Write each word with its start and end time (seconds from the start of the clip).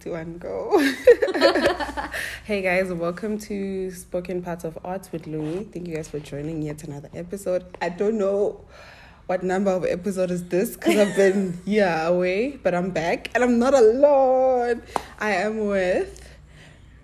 two, 0.00 0.12
one, 0.12 0.38
go. 0.38 0.78
hey 2.44 2.62
guys, 2.62 2.90
welcome 2.90 3.36
to 3.38 3.90
Spoken 3.90 4.40
Parts 4.40 4.64
of 4.64 4.78
Arts 4.82 5.12
with 5.12 5.26
Louis. 5.26 5.64
Thank 5.64 5.88
you 5.88 5.94
guys 5.94 6.08
for 6.08 6.18
joining 6.18 6.62
yet 6.62 6.84
another 6.84 7.10
episode. 7.14 7.66
I 7.82 7.90
don't 7.90 8.16
know 8.16 8.64
what 9.26 9.42
number 9.42 9.70
of 9.70 9.84
episode 9.84 10.30
is 10.30 10.48
this 10.48 10.74
because 10.74 10.96
I've 10.96 11.14
been 11.16 11.60
yeah 11.66 12.06
away, 12.08 12.56
but 12.62 12.74
I'm 12.74 12.90
back 12.92 13.30
and 13.34 13.44
I'm 13.44 13.58
not 13.58 13.74
alone. 13.74 14.82
I 15.18 15.32
am 15.32 15.66
with 15.66 16.26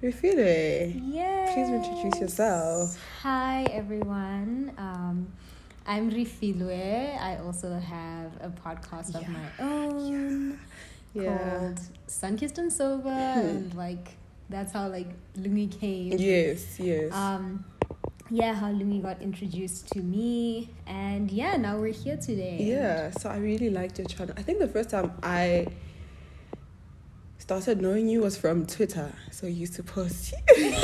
Refiloe. 0.03 0.99
Yes. 1.13 1.53
Please 1.53 1.69
introduce 1.69 2.19
yourself. 2.19 2.99
Hi 3.21 3.65
everyone. 3.73 4.73
Um, 4.79 5.31
I'm 5.87 6.11
Refiloe. 6.11 7.21
I 7.21 7.37
also 7.45 7.79
have 7.79 8.33
a 8.41 8.49
podcast 8.49 9.15
of 9.15 9.29
my 9.29 9.49
own 9.61 10.51
Yeah. 10.51 10.57
Called 11.25 11.81
Sunkissed 12.09 12.59
and 12.59 12.73
Sober, 12.73 13.09
and 13.09 13.75
like 13.75 14.17
that's 14.49 14.73
how 14.73 14.89
like 14.89 15.09
Lungi 15.37 15.79
came. 15.81 16.13
Yes, 16.13 16.79
yes. 16.79 17.13
Um, 17.13 17.65
yeah, 18.31 18.55
how 18.55 18.73
Lungi 18.73 19.03
got 19.03 19.21
introduced 19.23 19.89
to 19.93 20.01
me, 20.01 20.71
and 20.87 21.31
yeah, 21.31 21.57
now 21.57 21.79
we're 21.79 21.93
here 21.93 22.17
today. 22.17 22.59
Yeah, 22.61 23.11
so 23.11 23.29
I 23.29 23.39
really 23.39 23.71
liked 23.71 23.99
your 23.99 24.07
channel. 24.07 24.35
I 24.37 24.43
think 24.43 24.59
the 24.59 24.69
first 24.69 24.91
time 24.91 25.13
I 25.23 25.67
started 27.39 27.81
knowing 27.81 28.09
you 28.09 28.23
was 28.23 28.37
from 28.37 28.67
Twitter. 28.67 29.13
So 29.31 29.47
you 29.47 29.55
used 29.55 29.75
to 29.75 29.85
post. 29.85 30.35
okay. 30.51 30.75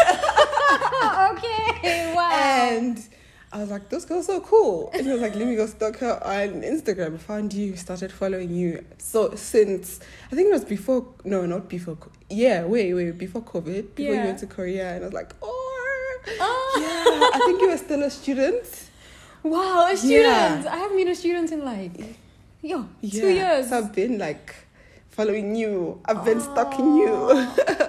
Wow. 2.15 2.31
and 2.33 3.09
I 3.53 3.59
was 3.59 3.71
like, 3.71 3.91
this 3.91 4.07
girl's 4.07 4.27
so 4.27 4.41
cool. 4.41 4.91
And 4.95 5.05
he 5.05 5.13
was 5.13 5.21
like, 5.21 5.35
let 5.35 5.47
me 5.47 5.57
go 5.57 5.67
stalk 5.67 5.99
her 5.99 6.19
on 6.25 6.63
Instagram. 6.63 7.19
Found 7.19 7.53
you, 7.53 7.77
started 7.77 8.11
following 8.11 8.55
you. 8.55 8.83
So 8.97 9.35
since, 9.35 10.01
I 10.31 10.35
think 10.35 10.49
it 10.49 10.53
was 10.53 10.65
before, 10.65 11.07
no, 11.25 11.45
not 11.45 11.69
before. 11.69 11.99
Yeah, 12.31 12.65
wait, 12.65 12.95
wait, 12.95 13.19
before 13.19 13.43
COVID, 13.43 13.95
before 13.95 14.15
you 14.15 14.21
went 14.21 14.39
to 14.39 14.47
Korea. 14.47 14.95
And 14.95 15.05
I 15.05 15.07
was 15.07 15.13
like, 15.15 15.33
oh. 15.43 16.19
oh. 16.41 16.79
Yeah, 16.81 17.39
I 17.39 17.45
think 17.45 17.61
you 17.61 17.69
were 17.69 17.77
still 17.77 18.03
a 18.03 18.11
student. 18.11 18.65
Wow, 19.43 19.89
a 19.91 19.97
student. 19.97 20.65
Yeah. 20.65 20.65
I 20.71 20.77
haven't 20.77 20.97
been 20.97 21.09
a 21.09 21.15
student 21.15 21.53
in 21.53 21.65
like 21.65 22.17
yo 22.63 22.89
Yeah. 23.01 23.21
two 23.21 23.29
years. 23.29 23.69
So 23.69 23.79
I've 23.79 23.93
been 23.93 24.17
like 24.19 24.55
following 25.13 25.55
you. 25.55 26.01
I've 26.07 26.25
been 26.25 26.39
oh. 26.39 26.41
stalking 26.41 26.97
you. 26.97 27.07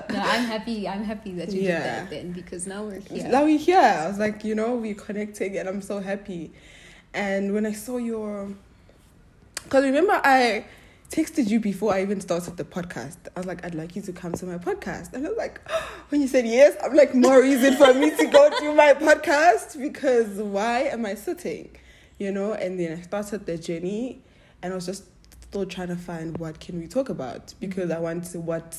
no, 0.10 0.20
I'm 0.20 0.44
happy. 0.44 0.88
I'm 0.88 1.04
happy 1.04 1.32
that 1.34 1.52
you 1.52 1.62
Yeah. 1.62 1.78
did 1.78 1.86
that 1.86 2.10
then 2.10 2.32
because 2.34 2.68
now 2.68 2.84
we're 2.84 3.00
here. 3.00 3.28
Now 3.28 3.46
we're 3.46 3.58
here. 3.58 3.80
I 3.80 4.08
was 4.08 4.20
like, 4.20 4.44
you 4.44 4.54
know, 4.54 4.76
we're 4.76 4.94
connecting 4.94 5.58
and 5.58 5.68
I'm 5.68 5.82
so 5.82 6.00
happy. 6.00 6.52
And 7.14 7.54
when 7.54 7.66
I 7.66 7.72
saw 7.72 7.98
your. 7.98 8.50
Because 9.64 9.86
remember, 9.86 10.20
I 10.24 10.66
texted 11.10 11.48
you 11.48 11.60
before 11.60 11.94
I 11.94 12.02
even 12.02 12.20
started 12.20 12.58
the 12.58 12.66
podcast. 12.66 13.18
I 13.36 13.40
was 13.40 13.46
like, 13.46 13.64
I'd 13.64 13.76
like 13.76 13.96
you 13.96 14.02
to 14.02 14.12
come 14.12 14.34
to 14.34 14.46
my 14.46 14.58
podcast. 14.58 15.14
And 15.14 15.26
I 15.26 15.30
was 15.30 15.38
like, 15.38 15.62
when 16.10 16.20
you 16.22 16.28
said 16.28 16.46
yes, 16.46 16.76
I'm 16.84 16.94
like, 16.94 17.16
more 17.16 17.42
reason 17.42 17.78
for 17.78 17.94
me 17.94 18.10
to 18.18 18.26
go 18.26 18.50
to 18.60 18.76
my 18.76 18.94
podcast 18.94 19.80
because 19.80 20.40
why 20.40 20.82
am 20.82 21.06
I 21.06 21.16
sitting? 21.16 21.78
You 22.20 22.34
know? 22.34 22.54
And 22.54 22.78
then 22.78 23.00
I 23.00 23.02
started 23.02 23.46
the 23.46 23.58
journey 23.58 24.22
and 24.62 24.74
I 24.74 24.76
was 24.76 24.86
just 24.86 25.06
still 25.54 25.66
trying 25.68 25.88
to 25.90 25.96
find 25.96 26.36
what 26.40 26.60
can 26.60 26.80
we 26.80 26.88
talk 26.88 27.10
about 27.10 27.54
because 27.60 27.92
I 27.92 28.00
want 28.00 28.24
to, 28.32 28.40
what 28.40 28.76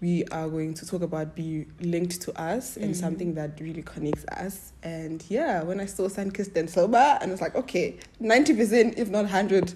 we 0.00 0.24
are 0.32 0.48
going 0.48 0.72
to 0.72 0.86
talk 0.86 1.02
about 1.02 1.34
be 1.36 1.66
linked 1.82 2.22
to 2.22 2.32
us 2.40 2.78
and 2.78 2.94
Mhm. 2.94 2.96
something 2.98 3.34
that 3.34 3.60
really 3.60 3.82
connects 3.82 4.24
us. 4.32 4.72
And 4.82 5.22
yeah, 5.28 5.62
when 5.62 5.78
I 5.78 5.84
saw 5.84 6.08
Sunkissed 6.08 6.56
and 6.56 6.70
Sober, 6.70 7.18
and 7.20 7.30
I 7.30 7.32
was 7.32 7.42
like, 7.42 7.54
okay, 7.54 7.98
90%, 8.18 8.94
if 8.96 9.10
not 9.10 9.24
100 9.26 9.74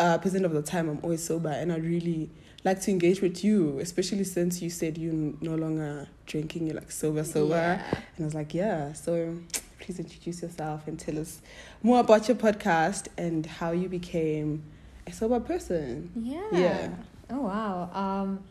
uh, 0.00 0.18
percent 0.18 0.44
of 0.44 0.52
the 0.52 0.60
time, 0.62 0.88
I'm 0.88 0.98
always 1.04 1.22
sober. 1.22 1.50
And 1.50 1.72
I 1.72 1.76
really 1.76 2.30
like 2.64 2.80
to 2.80 2.90
engage 2.90 3.20
with 3.22 3.44
you, 3.44 3.78
especially 3.78 4.24
since 4.24 4.60
you 4.60 4.70
said 4.70 4.98
you're 4.98 5.12
no 5.40 5.54
longer 5.54 6.08
drinking, 6.26 6.66
you're 6.66 6.74
like 6.74 6.90
sober, 6.90 7.22
sober. 7.22 7.54
Yeah. 7.54 7.80
And 8.16 8.24
I 8.24 8.24
was 8.24 8.34
like, 8.34 8.54
yeah, 8.54 8.92
so 8.92 9.36
please 9.78 10.00
introduce 10.00 10.42
yourself 10.42 10.88
and 10.88 10.98
tell 10.98 11.16
us 11.16 11.40
more 11.80 12.00
about 12.00 12.26
your 12.26 12.36
podcast 12.36 13.06
and 13.16 13.46
how 13.46 13.70
you 13.70 13.88
became 13.88 14.64
a 15.06 15.12
sober 15.12 15.40
person. 15.40 16.10
Yeah. 16.16 16.40
Yeah. 16.52 16.88
Oh 17.30 17.40
wow. 17.42 17.90
Um 17.92 18.44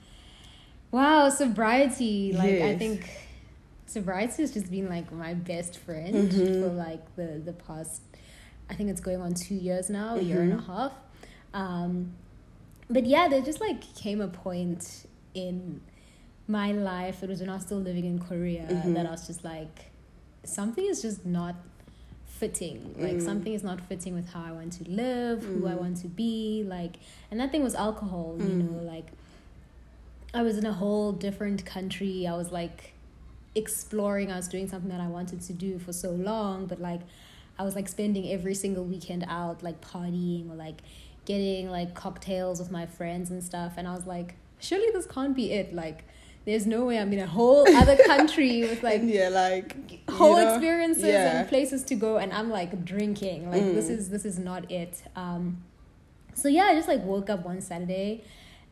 wow, 0.92 1.30
sobriety. 1.30 2.34
Like 2.34 2.62
I 2.62 2.76
think 2.78 3.10
sobriety 3.86 4.42
has 4.44 4.52
just 4.54 4.70
been 4.72 4.90
like 4.90 5.12
my 5.12 5.34
best 5.34 5.78
friend 5.80 6.32
Mhm. 6.32 6.60
for 6.62 6.70
like 6.74 7.16
the 7.16 7.42
the 7.44 7.54
past 7.54 8.02
I 8.70 8.76
think 8.76 8.90
it's 8.90 9.02
going 9.02 9.22
on 9.22 9.34
two 9.34 9.56
years 9.56 9.90
now, 9.90 10.16
a 10.16 10.22
year 10.22 10.42
and 10.42 10.54
a 10.54 10.58
Mhm. 10.58 10.66
half. 10.66 10.94
Um 11.54 12.14
but 12.90 13.06
yeah, 13.06 13.28
there 13.28 13.42
just 13.42 13.62
like 13.62 13.82
came 13.96 14.22
a 14.22 14.28
point 14.28 15.06
in 15.34 15.82
my 16.48 16.72
life, 16.74 17.24
it 17.24 17.30
was 17.30 17.40
when 17.40 17.50
I 17.50 17.54
was 17.56 17.64
still 17.64 17.80
living 17.80 18.06
in 18.06 18.20
Korea, 18.20 18.68
Mhm. 18.70 18.94
that 18.96 19.06
I 19.06 19.12
was 19.12 19.26
just 19.28 19.44
like 19.44 19.92
something 20.44 20.86
is 20.86 21.02
just 21.02 21.26
not 21.26 21.56
fitting. 22.44 22.80
Like 23.06 23.18
Mm. 23.18 23.22
something 23.30 23.54
is 23.54 23.64
not 23.64 23.80
fitting 23.90 24.14
with 24.20 24.28
how 24.34 24.44
I 24.44 24.52
want 24.60 24.72
to 24.80 24.84
live, 24.90 25.38
who 25.54 25.62
I 25.68 25.76
Mm. 25.76 25.80
want 25.84 25.96
to 26.04 26.08
be, 26.24 26.64
like 26.78 26.96
and 27.30 27.40
that 27.40 27.50
thing 27.52 27.64
was 27.70 27.76
alcohol, 27.76 28.28
you 28.48 28.54
Mm. 28.56 28.62
know, 28.64 28.78
like 28.96 29.08
I 30.34 30.42
was 30.42 30.58
in 30.58 30.66
a 30.66 30.74
whole 30.82 31.12
different 31.28 31.60
country. 31.76 32.16
I 32.28 32.36
was 32.36 32.52
like 32.52 32.80
exploring. 33.56 34.32
I 34.32 34.38
was 34.38 34.48
doing 34.48 34.68
something 34.68 34.90
that 34.96 35.00
I 35.00 35.08
wanted 35.08 35.40
to 35.50 35.54
do 35.54 35.72
for 35.80 35.94
so 35.94 36.10
long, 36.12 36.66
but 36.72 36.80
like 36.82 37.02
I 37.60 37.64
was 37.64 37.76
like 37.76 37.88
spending 37.88 38.26
every 38.36 38.56
single 38.56 38.84
weekend 38.84 39.24
out 39.28 39.62
like 39.68 39.80
partying 39.80 40.50
or 40.52 40.56
like 40.56 40.80
getting 41.26 41.70
like 41.70 41.94
cocktails 41.94 42.60
with 42.60 42.72
my 42.72 42.86
friends 42.98 43.30
and 43.32 43.42
stuff 43.44 43.74
and 43.78 43.88
I 43.88 43.94
was 43.96 44.06
like 44.06 44.30
surely 44.60 44.90
this 44.92 45.06
can't 45.06 45.36
be 45.42 45.46
it 45.60 45.74
like 45.74 46.00
there's 46.46 46.66
no 46.68 46.86
way 46.86 47.00
I'm 47.00 47.12
in 47.14 47.20
a 47.20 47.28
whole 47.28 47.66
other 47.76 47.98
country 48.06 48.62
with 48.70 48.84
like 48.84 49.02
yeah, 49.04 49.30
like 49.30 49.76
you 49.92 50.00
whole 50.14 50.36
know, 50.38 50.54
experiences 50.56 51.04
yeah. 51.06 51.40
and 51.40 51.50
places 51.50 51.84
to 51.86 51.96
go 51.96 52.18
and 52.18 52.34
I'm 52.34 52.50
like 52.50 52.84
drinking 52.86 53.50
like 53.50 53.64
this 53.64 53.88
Mm. 53.88 53.98
is 53.98 54.10
this 54.10 54.26
is 54.26 54.38
not 54.40 54.70
it 54.72 55.02
um 55.16 55.64
so 56.34 56.48
yeah 56.50 56.66
I 56.66 56.76
just 56.76 56.88
like 56.88 57.04
woke 57.04 57.30
up 57.30 57.46
one 57.46 57.62
Saturday 57.62 58.24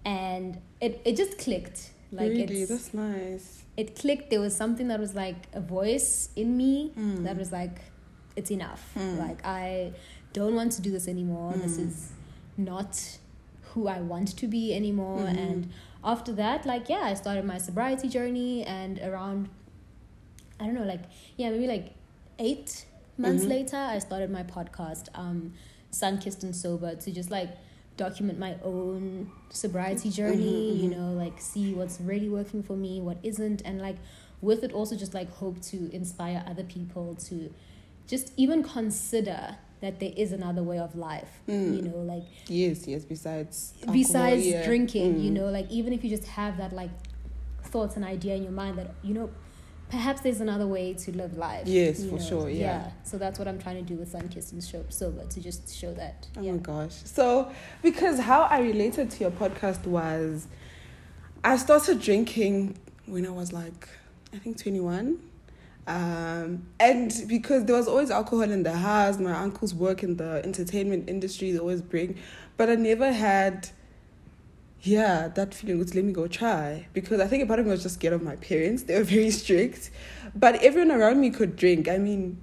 and 0.06 0.60
it 0.82 1.02
it 1.06 1.16
just 1.16 1.38
clicked 1.38 1.92
like 2.12 2.30
really, 2.32 2.62
it's 2.64 2.70
that's 2.72 2.94
nice. 2.94 3.64
it 3.78 3.96
clicked 3.96 4.30
there 4.32 4.42
was 4.42 4.56
something 4.56 4.88
that 4.90 5.00
was 5.00 5.16
like 5.16 5.48
a 5.54 5.62
voice 5.62 6.30
in 6.36 6.58
me 6.58 6.92
Mm. 6.98 7.24
that 7.24 7.38
was 7.38 7.52
like 7.52 7.78
it's 8.36 8.52
enough 8.52 8.84
Mm. 8.98 9.18
like 9.18 9.46
I 9.46 9.94
don't 10.34 10.56
want 10.56 10.72
to 10.74 10.82
do 10.82 10.92
this 10.92 11.08
anymore 11.08 11.54
this 11.54 11.78
Mm. 11.78 11.88
is 11.88 12.12
not 12.58 13.18
who 13.74 13.88
I 13.88 14.02
want 14.02 14.36
to 14.38 14.48
be 14.48 14.74
anymore 14.74 15.20
Mhm. 15.20 15.38
and 15.38 15.70
after 16.04 16.32
that 16.34 16.66
like 16.66 16.90
yeah 16.90 17.02
I 17.04 17.14
started 17.14 17.46
my 17.46 17.58
sobriety 17.58 18.08
journey 18.10 18.64
and 18.64 19.00
around 19.00 19.50
I 20.60 20.66
don't 20.66 20.76
know 20.76 20.84
like 20.84 21.02
yeah 21.38 21.50
maybe 21.50 21.68
like 21.68 21.94
8 22.40 22.86
months 23.18 23.44
Mhm. 23.46 23.50
later 23.50 23.78
I 23.78 24.00
started 24.00 24.30
my 24.32 24.44
podcast 24.44 25.08
um 25.16 25.54
Sun 25.92 26.20
Kissed 26.20 26.44
and 26.44 26.56
Sober 26.56 26.96
to 26.96 27.12
just 27.12 27.30
like 27.32 27.50
document 27.98 28.40
my 28.40 28.56
own 28.64 29.30
sobriety 29.50 30.10
journey 30.10 30.72
Mhm, 30.72 30.82
you 30.84 30.90
mhm. 30.90 30.98
know 30.98 31.14
like 31.14 31.40
see 31.40 31.74
what's 31.74 32.00
really 32.02 32.30
working 32.30 32.64
for 32.64 32.76
me 32.76 33.02
what 33.02 33.18
isn't 33.22 33.62
and 33.66 33.82
like 33.82 33.98
with 34.42 34.64
it 34.64 34.72
also 34.72 34.96
just 34.96 35.14
like 35.14 35.30
hope 35.34 35.62
to 35.62 35.94
inspire 35.94 36.44
other 36.48 36.64
people 36.64 37.16
to 37.16 37.54
just 38.08 38.32
even 38.38 38.64
consider 38.64 39.58
that 39.82 40.00
there 40.00 40.14
is 40.16 40.32
another 40.32 40.64
way 40.64 40.78
of 40.80 40.96
life 40.96 41.32
Mm. 41.48 41.76
you 41.76 41.82
know 41.82 41.98
like 42.14 42.24
Yes, 42.48 42.88
yes. 42.88 43.04
Besides, 43.04 43.74
alcohol, 43.80 43.94
besides 43.94 44.46
yeah. 44.46 44.66
drinking 44.66 45.20
you 45.20 45.32
Mm. 45.32 45.34
know 45.36 45.46
like 45.50 45.70
even 45.72 45.92
if 45.94 46.04
you 46.04 46.10
just 46.10 46.28
have 46.28 46.58
that 46.58 46.72
like 46.74 46.92
thoughts 47.64 47.96
and 47.96 48.06
idea 48.06 48.36
in 48.36 48.44
your 48.44 48.52
mind 48.52 48.78
that 48.78 48.94
you 49.04 49.14
know 49.14 49.30
perhaps 49.90 50.22
there's 50.22 50.40
another 50.40 50.68
way 50.68 50.94
to 50.94 51.12
live 51.12 51.38
life 51.38 51.64
Yes, 51.68 52.00
you 52.02 52.10
for 52.12 52.20
sure, 52.22 52.50
yeah. 52.50 52.92
so 53.04 53.18
that's 53.18 53.38
what 53.40 53.48
i'm 53.48 53.60
trying 53.60 53.76
to 53.84 53.88
do 53.94 53.96
with 54.00 54.14
sunkissed 54.14 54.52
and 54.54 54.64
Show- 54.64 54.86
sober 54.90 55.26
to 55.26 55.40
just 55.42 55.74
show 55.76 55.94
that 55.96 56.28
Oh 56.38 56.42
yeah 56.42 56.52
my 56.54 56.58
gosh. 56.60 56.96
So, 57.04 57.52
because 57.82 58.20
how 58.20 58.44
I 58.44 58.60
related 58.60 59.10
to 59.12 59.18
your 59.20 59.32
podcast 59.32 59.86
was 59.86 60.48
I 61.44 61.58
started 61.58 62.00
drinking 62.00 62.78
when 63.08 63.26
I 63.26 63.32
was 63.32 63.52
like, 63.52 63.90
I 64.34 64.38
think 64.38 64.58
21. 64.62 65.18
Um, 65.88 66.68
and 66.80 67.12
because 67.28 67.66
there 67.66 67.76
was 67.76 67.88
always 67.88 68.12
alcohol 68.12 68.50
in 68.50 68.64
the 68.64 68.74
house, 68.74 69.18
my 69.20 69.34
uncles 69.34 69.74
work 69.74 70.04
in 70.04 70.18
the 70.18 70.42
entertainment 70.44 71.10
industry, 71.10 71.52
they 71.52 71.60
always 71.60 71.82
bring, 71.82 72.18
but 72.58 72.70
I 72.70 72.76
never 72.76 73.12
had, 73.12 73.70
yeah, 74.82 75.28
that 75.30 75.54
feeling, 75.54 75.80
let 75.80 75.96
me 75.96 76.14
go 76.14 76.28
try. 76.28 76.88
Because 76.94 77.20
I 77.20 77.28
think 77.28 77.44
a 77.44 77.46
part 77.46 77.60
of 77.60 77.66
me 77.66 77.72
was 77.72 77.84
just 77.84 77.96
scared 77.96 78.14
of 78.14 78.22
my 78.22 78.36
parents, 78.38 78.84
they 78.84 78.96
were 78.96 79.04
very 79.18 79.32
strict. 79.32 79.90
But 80.36 80.56
everyone 80.64 80.92
around 80.92 81.20
me 81.20 81.30
could 81.30 81.56
drink. 81.56 81.90
I 81.90 81.98
mean, 81.98 82.40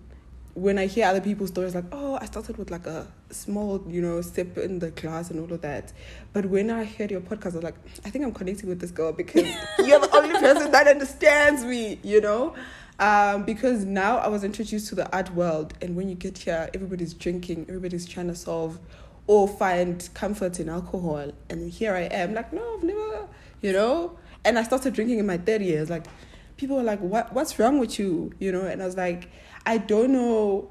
when 0.54 0.76
I 0.76 0.86
hear 0.86 1.06
other 1.06 1.20
people's 1.20 1.50
stories, 1.50 1.74
like, 1.74 1.84
oh, 1.92 2.18
I 2.20 2.26
started 2.26 2.56
with 2.56 2.70
like 2.70 2.86
a 2.86 3.06
small, 3.30 3.84
you 3.88 4.02
know, 4.02 4.20
sip 4.20 4.58
in 4.58 4.80
the 4.80 4.90
class 4.90 5.30
and 5.30 5.38
all 5.38 5.52
of 5.52 5.62
that. 5.62 5.92
But 6.32 6.46
when 6.46 6.70
I 6.70 6.84
heard 6.84 7.12
your 7.12 7.20
podcast, 7.20 7.52
I 7.52 7.56
was 7.56 7.62
like, 7.62 7.76
I 8.04 8.10
think 8.10 8.24
I'm 8.24 8.32
connecting 8.32 8.68
with 8.68 8.80
this 8.80 8.90
girl 8.90 9.12
because 9.12 9.46
you're 9.78 10.00
the 10.00 10.10
only 10.16 10.34
person 10.38 10.72
that 10.72 10.88
understands 10.88 11.64
me, 11.64 12.00
you 12.02 12.20
know? 12.20 12.54
Um, 12.98 13.44
because 13.44 13.84
now 13.84 14.18
I 14.18 14.28
was 14.28 14.42
introduced 14.42 14.88
to 14.88 14.94
the 14.94 15.10
art 15.14 15.32
world, 15.34 15.74
and 15.80 15.94
when 15.94 16.08
you 16.08 16.16
get 16.16 16.38
here, 16.38 16.68
everybody's 16.74 17.14
drinking, 17.14 17.66
everybody's 17.68 18.06
trying 18.06 18.26
to 18.26 18.34
solve 18.34 18.80
or 19.26 19.46
find 19.46 20.08
comfort 20.14 20.58
in 20.58 20.68
alcohol. 20.68 21.30
And 21.48 21.70
here 21.70 21.94
I 21.94 22.02
am, 22.02 22.34
like, 22.34 22.52
no, 22.52 22.76
I've 22.76 22.82
never, 22.82 23.28
you 23.62 23.72
know? 23.72 24.18
and 24.44 24.58
I 24.58 24.62
started 24.62 24.94
drinking 24.94 25.18
in 25.18 25.26
my 25.26 25.38
30 25.38 25.64
years. 25.64 25.90
Like, 25.90 26.06
people 26.56 26.76
were 26.76 26.82
like, 26.82 27.00
"What? 27.00 27.32
What's 27.32 27.58
wrong 27.58 27.78
with 27.78 27.98
you?" 27.98 28.32
You 28.38 28.52
know, 28.52 28.62
and 28.62 28.82
I 28.82 28.86
was 28.86 28.96
like, 28.96 29.30
I 29.66 29.78
don't 29.78 30.12
know 30.12 30.70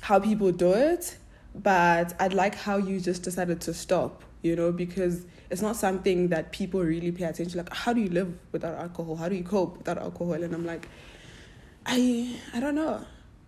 how 0.00 0.18
people 0.18 0.52
do 0.52 0.72
it, 0.72 1.16
but 1.54 2.14
I'd 2.20 2.32
like 2.32 2.54
how 2.54 2.76
you 2.78 3.00
just 3.00 3.22
decided 3.22 3.60
to 3.62 3.74
stop. 3.74 4.22
You 4.42 4.54
know, 4.56 4.70
because 4.72 5.26
it's 5.50 5.62
not 5.62 5.76
something 5.76 6.28
that 6.28 6.52
people 6.52 6.80
really 6.80 7.10
pay 7.10 7.24
attention. 7.24 7.58
Like, 7.58 7.72
how 7.72 7.92
do 7.92 8.00
you 8.00 8.10
live 8.10 8.32
without 8.52 8.74
alcohol? 8.74 9.16
How 9.16 9.28
do 9.28 9.34
you 9.34 9.42
cope 9.42 9.78
without 9.78 9.98
alcohol? 9.98 10.34
And 10.34 10.54
I'm 10.54 10.64
like, 10.64 10.88
I 11.86 12.36
I 12.54 12.60
don't 12.60 12.74
know. 12.74 13.04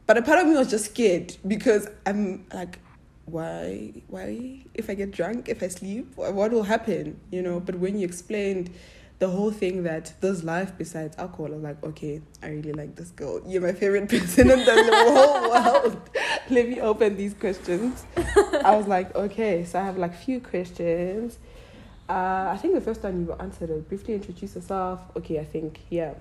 But 0.06 0.18
a 0.18 0.22
part 0.22 0.40
of 0.40 0.48
me 0.48 0.56
was 0.56 0.68
just 0.68 0.86
scared 0.86 1.36
because 1.46 1.88
I'm 2.04 2.46
like, 2.52 2.80
why 3.26 3.92
why 4.08 4.64
if 4.74 4.90
I 4.90 4.94
get 4.94 5.12
drunk, 5.12 5.48
if 5.48 5.62
I 5.62 5.68
sleep, 5.68 6.12
what 6.16 6.50
will 6.50 6.64
happen? 6.64 7.20
You 7.30 7.42
know. 7.42 7.60
But 7.60 7.76
when 7.76 7.98
you 7.98 8.06
explained 8.06 8.70
the 9.20 9.28
whole 9.28 9.50
thing 9.50 9.82
that 9.82 10.14
there's 10.22 10.42
life 10.42 10.72
besides 10.78 11.16
alcohol, 11.18 11.48
I 11.48 11.50
was 11.50 11.62
like, 11.62 11.84
okay, 11.84 12.22
I 12.42 12.48
really 12.48 12.72
like 12.72 12.96
this 12.96 13.10
girl. 13.10 13.42
You're 13.46 13.60
my 13.60 13.72
favorite 13.72 14.08
person 14.08 14.50
in 14.50 14.64
the 14.64 14.90
whole 14.92 15.50
world. 15.50 16.00
Let 16.50 16.68
me 16.68 16.80
open 16.80 17.16
these 17.18 17.34
questions. 17.34 18.04
I 18.16 18.74
was 18.74 18.88
like, 18.88 19.14
okay, 19.14 19.64
so 19.64 19.78
I 19.78 19.84
have 19.84 19.98
like 19.98 20.14
few 20.16 20.40
questions. 20.40 21.38
Uh, 22.08 22.48
I 22.50 22.58
think 22.60 22.74
the 22.74 22.80
first 22.80 23.02
time 23.02 23.20
you 23.26 23.34
answered 23.34 23.68
it, 23.68 23.86
briefly 23.88 24.14
introduce 24.14 24.54
yourself. 24.54 25.00
Okay, 25.14 25.38
I 25.38 25.44
think, 25.44 25.80
yeah. 25.90 26.14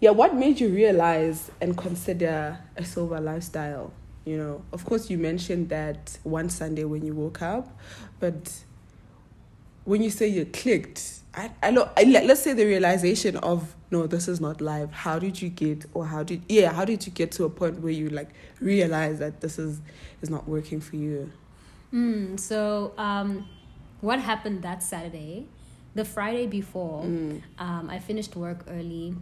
Yeah, 0.00 0.10
what 0.10 0.34
made 0.34 0.60
you 0.60 0.70
realize 0.70 1.50
and 1.60 1.76
consider 1.76 2.58
a 2.74 2.84
sober 2.84 3.20
lifestyle? 3.20 3.92
You 4.24 4.38
know, 4.38 4.62
of 4.72 4.86
course, 4.86 5.10
you 5.10 5.18
mentioned 5.18 5.68
that 5.68 6.18
one 6.22 6.48
Sunday 6.48 6.84
when 6.84 7.04
you 7.04 7.14
woke 7.14 7.42
up, 7.42 7.78
but 8.18 8.64
when 9.84 10.02
you 10.02 10.10
say 10.10 10.28
you 10.28 10.46
clicked, 10.46 11.20
I, 11.34 11.50
I 11.62 11.70
know, 11.70 11.88
I, 11.96 12.04
let's 12.04 12.42
say 12.42 12.52
the 12.52 12.64
realization 12.64 13.36
of, 13.38 13.74
no, 13.90 14.06
this 14.06 14.28
is 14.28 14.40
not 14.40 14.60
live. 14.60 14.92
How 14.92 15.18
did 15.18 15.40
you 15.42 15.48
get, 15.50 15.84
or 15.94 16.06
how 16.06 16.22
did, 16.22 16.42
yeah, 16.48 16.72
how 16.72 16.84
did 16.84 17.04
you 17.06 17.12
get 17.12 17.32
to 17.32 17.44
a 17.44 17.50
point 17.50 17.80
where 17.80 17.92
you 17.92 18.08
like 18.10 18.30
realize 18.60 19.18
that 19.18 19.40
this 19.40 19.58
is, 19.58 19.80
is 20.22 20.30
not 20.30 20.48
working 20.48 20.80
for 20.80 20.96
you? 20.96 21.30
Mm, 21.92 22.38
so, 22.40 22.92
um, 22.98 23.48
what 24.00 24.20
happened 24.20 24.62
that 24.62 24.82
Saturday? 24.82 25.46
The 25.94 26.04
Friday 26.04 26.46
before, 26.46 27.02
Mm. 27.04 27.42
um, 27.58 27.88
I 27.90 27.98
finished 28.00 28.34
work 28.36 28.64
early. 28.68 29.14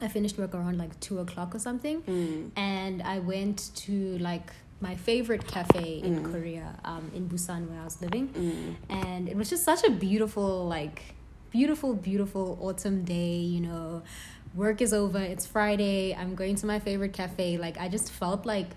I 0.00 0.08
finished 0.08 0.36
work 0.38 0.54
around 0.54 0.78
like 0.78 0.98
two 1.00 1.18
o'clock 1.20 1.54
or 1.54 1.58
something, 1.58 2.02
Mm. 2.02 2.50
and 2.56 3.02
I 3.02 3.18
went 3.20 3.70
to 3.86 4.18
like 4.18 4.52
my 4.80 4.94
favorite 4.96 5.46
cafe 5.46 6.00
in 6.02 6.20
Mm. 6.24 6.32
Korea, 6.32 6.68
um, 6.84 7.10
in 7.14 7.28
Busan, 7.28 7.68
where 7.68 7.80
I 7.80 7.84
was 7.84 8.00
living, 8.00 8.28
Mm. 8.28 8.74
and 8.88 9.28
it 9.28 9.36
was 9.36 9.50
just 9.50 9.64
such 9.64 9.84
a 9.84 9.90
beautiful, 9.90 10.66
like, 10.66 11.14
beautiful, 11.50 11.94
beautiful 11.94 12.58
autumn 12.62 13.04
day. 13.04 13.36
You 13.38 13.60
know, 13.60 14.02
work 14.54 14.80
is 14.80 14.92
over. 14.92 15.18
It's 15.18 15.46
Friday. 15.46 16.14
I'm 16.14 16.34
going 16.34 16.54
to 16.56 16.66
my 16.66 16.78
favorite 16.78 17.12
cafe. 17.12 17.58
Like, 17.58 17.76
I 17.78 17.88
just 17.88 18.10
felt 18.10 18.46
like 18.46 18.70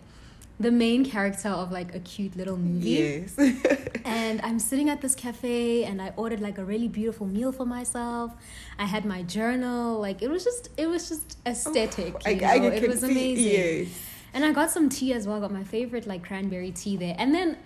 the 0.60 0.72
main 0.72 1.04
character 1.04 1.50
of 1.50 1.72
like 1.72 1.96
a 1.96 2.00
cute 2.00 2.36
little 2.36 2.58
movie. 2.58 2.90
Yes. 2.90 3.36
And 4.06 4.42
I'm 4.44 4.60
sitting 4.60 4.90
at 4.90 5.00
this 5.02 5.16
cafe 5.16 5.86
and 5.86 6.02
I 6.02 6.12
ordered 6.18 6.42
like 6.42 6.58
a 6.58 6.66
really 6.66 6.88
beautiful 6.90 7.26
meal 7.26 7.52
for 7.54 7.66
myself. 7.66 8.32
I 8.78 8.86
had 8.86 9.06
my 9.06 9.24
journal. 9.24 10.00
Like 10.00 10.22
it 10.22 10.30
was 10.30 10.44
just 10.44 10.70
it 10.78 10.88
was 10.88 11.08
just 11.10 11.38
aesthetic. 11.46 12.14
I, 12.26 12.30
you 12.32 12.46
I 12.46 12.58
know? 12.60 12.70
can 12.72 12.84
it 12.84 12.90
was 12.90 13.00
see, 13.02 13.12
amazing. 13.12 13.52
Yes. 13.54 13.88
And 14.34 14.44
I 14.46 14.52
got 14.52 14.72
some 14.72 14.90
tea 14.90 15.14
as 15.14 15.28
well. 15.28 15.40
Got 15.40 15.52
my 15.52 15.64
favorite 15.64 16.08
like 16.08 16.24
cranberry 16.26 16.72
tea 16.72 16.98
there. 16.98 17.16
And 17.18 17.34
then 17.36 17.58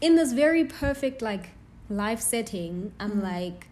in 0.00 0.16
this 0.16 0.32
very 0.32 0.64
perfect 0.64 1.22
like 1.22 1.50
life 1.88 2.20
setting, 2.20 2.92
I'm 3.00 3.12
Mm. 3.20 3.22
like, 3.22 3.66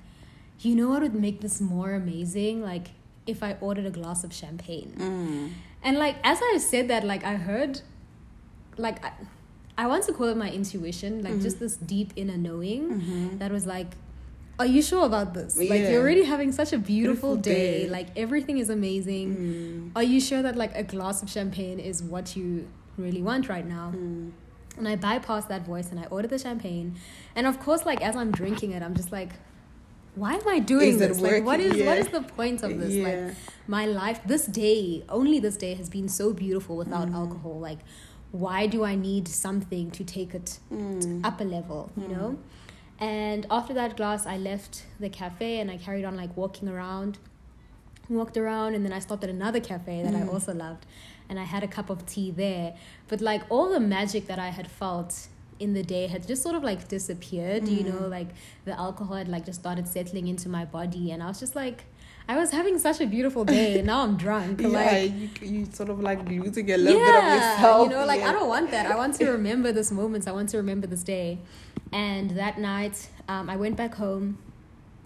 you 0.60 0.75
know 0.75 0.88
what 0.88 1.02
would 1.02 1.14
make 1.14 1.40
this 1.40 1.60
more 1.60 1.92
amazing? 1.94 2.62
Like 2.62 2.88
if 3.26 3.42
I 3.42 3.56
ordered 3.60 3.87
a 3.87 3.90
glass 3.90 4.25
of 4.25 4.32
champagne. 4.32 4.94
Mm. 4.98 5.50
And 5.82 5.98
like 5.98 6.16
as 6.25 6.38
I 6.42 6.58
said 6.58 6.88
that, 6.88 7.04
like 7.04 7.25
I 7.25 7.34
heard, 7.34 7.81
like 8.76 9.04
I, 9.04 9.12
I 9.78 9.87
want 9.87 10.04
to 10.04 10.12
call 10.12 10.28
it 10.28 10.37
my 10.37 10.50
intuition, 10.50 11.22
like 11.22 11.34
Mhm. 11.34 11.42
just 11.42 11.58
this 11.60 11.76
deep 11.76 12.12
inner 12.16 12.37
knowing 12.37 13.00
Mhm. 13.00 13.38
that 13.38 13.50
was 13.50 13.66
like, 13.66 13.92
"Are 14.61 14.67
you 14.77 14.83
sure 14.91 15.05
about 15.07 15.33
this? 15.39 15.57
Like 15.57 15.83
you're 15.91 16.03
already 16.03 16.25
having 16.35 16.53
such 16.61 16.73
a 16.73 16.79
beautiful, 16.79 17.35
Beautiful 17.37 17.37
day. 17.37 17.85
day. 17.85 17.89
Like 17.97 18.09
everything 18.25 18.59
is 18.65 18.69
amazing. 18.79 19.27
Mm. 19.37 19.91
Are 19.99 20.03
you 20.12 20.21
sure 20.29 20.43
that 20.47 20.57
like 20.62 20.73
a 20.85 20.85
glass 20.95 21.23
of 21.25 21.31
champagne 21.37 21.79
is 21.91 22.03
what 22.15 22.37
you 22.37 22.49
really 23.05 23.23
want 23.31 23.49
right 23.55 23.67
now?" 23.79 23.87
Mm. 23.97 24.31
And 24.79 24.87
I 24.89 24.97
bypassed 24.97 25.49
that 25.49 25.62
voice 25.67 25.89
and 25.91 25.99
I 26.01 26.07
ordered 26.17 26.31
the 26.37 26.39
champagne. 26.47 26.89
And 27.37 27.47
of 27.53 27.59
course, 27.61 27.85
like 27.91 28.01
as 28.11 28.15
I'm 28.17 28.31
drinking 28.41 28.71
it, 28.77 28.83
I'm 28.83 28.95
just 28.95 29.11
like, 29.12 29.33
why 30.15 30.35
am 30.35 30.47
I 30.49 30.59
doing 30.59 30.91
Is 30.91 30.99
this? 30.99 31.21
Like, 31.21 31.45
what 31.45 31.61
is 31.61 31.77
Yeah. 31.77 31.95
is 31.95 32.09
the 32.09 32.23
point 32.23 32.62
of 32.62 32.79
this? 32.81 32.95
Like, 33.09 33.35
my 33.77 33.85
life, 33.87 34.21
this 34.27 34.45
day, 34.47 35.05
only 35.09 35.39
this 35.47 35.57
day 35.57 35.75
has 35.75 35.89
been 35.97 36.09
so 36.09 36.33
beautiful 36.45 36.75
without 36.77 37.09
Mm. 37.09 37.15
alcohol. 37.21 37.57
Like, 37.69 37.79
why 38.45 38.61
do 38.75 38.85
I 38.85 38.95
need 38.95 39.29
something 39.29 39.91
to 39.99 40.03
take 40.17 40.35
it 40.41 40.49
Mm. 40.73 41.25
up 41.29 41.41
a 41.41 41.45
level? 41.57 41.81
You 42.03 42.09
know. 42.15 42.29
And 43.00 43.47
after 43.50 43.73
that 43.75 43.97
glass, 43.97 44.26
I 44.26 44.37
left 44.37 44.85
the 44.99 45.08
cafe 45.08 45.58
and 45.61 45.70
I 45.70 45.79
carried 45.79 46.05
on 46.05 46.17
like 46.17 46.37
walking 46.37 46.69
around. 46.69 47.19
Walked 48.08 48.37
around 48.37 48.75
and 48.75 48.85
then 48.85 48.93
I 48.93 48.99
stopped 48.99 49.25
at 49.25 49.31
another 49.31 49.61
cafe 49.61 50.02
that 50.02 50.14
I 50.14 50.20
Mm. 50.23 50.32
also 50.32 50.52
loved, 50.52 50.85
and 51.29 51.38
I 51.38 51.44
had 51.44 51.62
a 51.62 51.69
cup 51.69 51.91
of 51.91 52.05
tea 52.06 52.31
there. 52.31 52.75
But 53.08 53.20
like 53.20 53.43
all 53.49 53.70
the 53.70 53.81
magic 53.81 54.26
that 54.26 54.38
I 54.38 54.49
had 54.49 54.67
felt 54.69 55.29
in 55.61 55.75
the 55.75 55.82
day 55.82 56.08
had 56.08 56.26
just 56.26 56.43
sort 56.43 56.56
of 56.56 56.64
like 56.64 56.88
disappeared. 56.88 57.69
You 57.69 57.85
know, 57.85 58.02
Mm. 58.02 58.11
like 58.11 58.29
the 58.64 58.76
alcohol 58.79 59.17
had 59.17 59.29
like 59.29 59.47
just 59.47 59.61
started 59.61 59.87
settling 59.87 60.26
into 60.29 60.49
my 60.49 60.64
body, 60.64 61.11
and 61.12 61.23
I 61.23 61.29
was 61.29 61.38
just 61.41 61.55
like, 61.55 61.85
I 62.28 62.37
was 62.37 62.50
having 62.52 62.78
such 62.78 63.00
a 63.00 63.06
beautiful 63.06 63.44
day, 63.44 63.78
and 63.78 63.87
now 63.87 64.02
I'm 64.02 64.17
drunk. 64.17 64.61
Yeah, 64.62 64.69
like 64.69 65.12
you, 65.43 65.49
you 65.49 65.67
sort 65.72 65.88
of 65.88 66.00
like 66.00 66.26
losing 66.28 66.70
a 66.70 66.76
little 66.76 67.00
bit 67.00 67.14
of 67.14 67.25
yourself. 67.25 67.88
you 67.90 67.96
know, 67.96 68.05
like 68.06 68.20
yeah. 68.20 68.31
I 68.31 68.32
don't 68.32 68.49
want 68.49 68.70
that. 68.70 68.87
I 68.87 68.96
want 68.96 69.14
to 69.17 69.31
remember 69.38 69.72
this 69.72 69.90
moment. 69.90 70.28
I 70.28 70.32
want 70.32 70.49
to 70.50 70.56
remember 70.58 70.87
this 70.87 71.02
day. 71.02 71.38
And 71.93 72.31
that 72.32 72.58
night, 72.58 73.08
um, 73.28 73.50
I 73.50 73.56
went 73.56 73.76
back 73.76 73.94
home, 73.94 74.38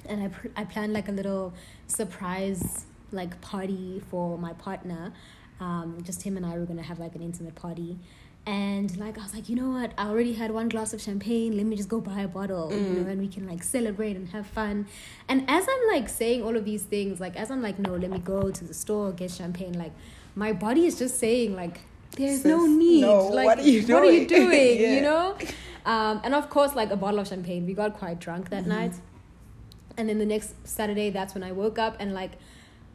and 0.06 0.22
I 0.22 0.28
pr- 0.28 0.49
I 0.56 0.64
planned 0.64 0.93
like 0.93 1.08
a 1.08 1.12
little 1.12 1.55
surprise 1.87 2.84
like 3.12 3.40
party 3.40 4.03
for 4.10 4.36
my 4.36 4.53
partner. 4.55 5.12
Um, 5.60 5.98
just 6.03 6.22
him 6.22 6.36
and 6.36 6.44
I 6.44 6.58
were 6.58 6.67
gonna 6.67 6.82
have 6.82 6.98
like 6.98 7.15
an 7.15 7.22
intimate 7.22 7.55
party. 7.55 7.96
And 8.46 8.94
like 8.98 9.17
I 9.19 9.22
was 9.22 9.34
like, 9.34 9.48
you 9.48 9.56
know 9.56 9.70
what? 9.70 9.93
I 9.96 10.08
already 10.08 10.34
had 10.34 10.51
one 10.51 10.69
glass 10.69 10.93
of 10.93 11.01
champagne. 11.01 11.56
Let 11.56 11.65
me 11.65 11.77
just 11.77 11.89
go 11.89 12.01
buy 12.01 12.20
a 12.20 12.29
bottle, 12.29 12.72
you 12.72 12.79
Mm. 12.79 13.05
know, 13.05 13.10
and 13.10 13.20
we 13.20 13.29
can 13.29 13.46
like 13.48 13.63
celebrate 13.63 14.17
and 14.17 14.29
have 14.31 14.46
fun. 14.46 14.86
And 15.29 15.48
as 15.48 15.67
I'm 15.67 15.89
like 15.94 16.10
saying 16.10 16.43
all 16.43 16.55
of 16.55 16.65
these 16.67 16.82
things, 16.82 17.20
like 17.20 17.36
as 17.36 17.51
I'm 17.51 17.63
like, 17.63 17.79
no, 17.79 17.94
let 17.94 18.10
me 18.10 18.19
go 18.19 18.51
to 18.51 18.65
the 18.65 18.74
store 18.74 19.13
get 19.13 19.31
champagne. 19.31 19.72
Like 19.79 19.93
my 20.34 20.53
body 20.53 20.84
is 20.84 20.98
just 20.98 21.19
saying 21.19 21.55
like, 21.56 21.81
there's 22.19 22.44
no 22.44 22.67
need. 22.67 23.01
no, 23.01 23.29
like 23.29 23.46
what 23.46 23.58
are 23.60 23.63
you 23.63 23.82
What 23.86 24.03
are 24.05 24.10
you 24.13 24.27
doing? 24.27 24.51
doing? 24.51 24.81
Yeah. 24.81 24.94
You 24.96 25.01
know. 25.01 25.36
Um, 25.86 26.20
and 26.22 26.34
of 26.34 26.51
course, 26.51 26.74
like 26.74 26.91
a 26.91 26.96
bottle 26.96 27.20
of 27.20 27.29
champagne. 27.29 27.65
We 27.67 27.72
got 27.72 27.94
quite 27.94 28.19
drunk 28.20 28.51
that 28.51 28.65
Mhm. 28.65 28.69
night. 28.69 28.94
And 29.96 30.08
then 30.08 30.19
the 30.19 30.27
next 30.27 30.55
Saturday, 30.67 31.08
that's 31.10 31.32
when 31.34 31.43
I 31.43 31.53
woke 31.53 31.79
up 31.79 31.96
and 31.98 32.13
like 32.13 32.32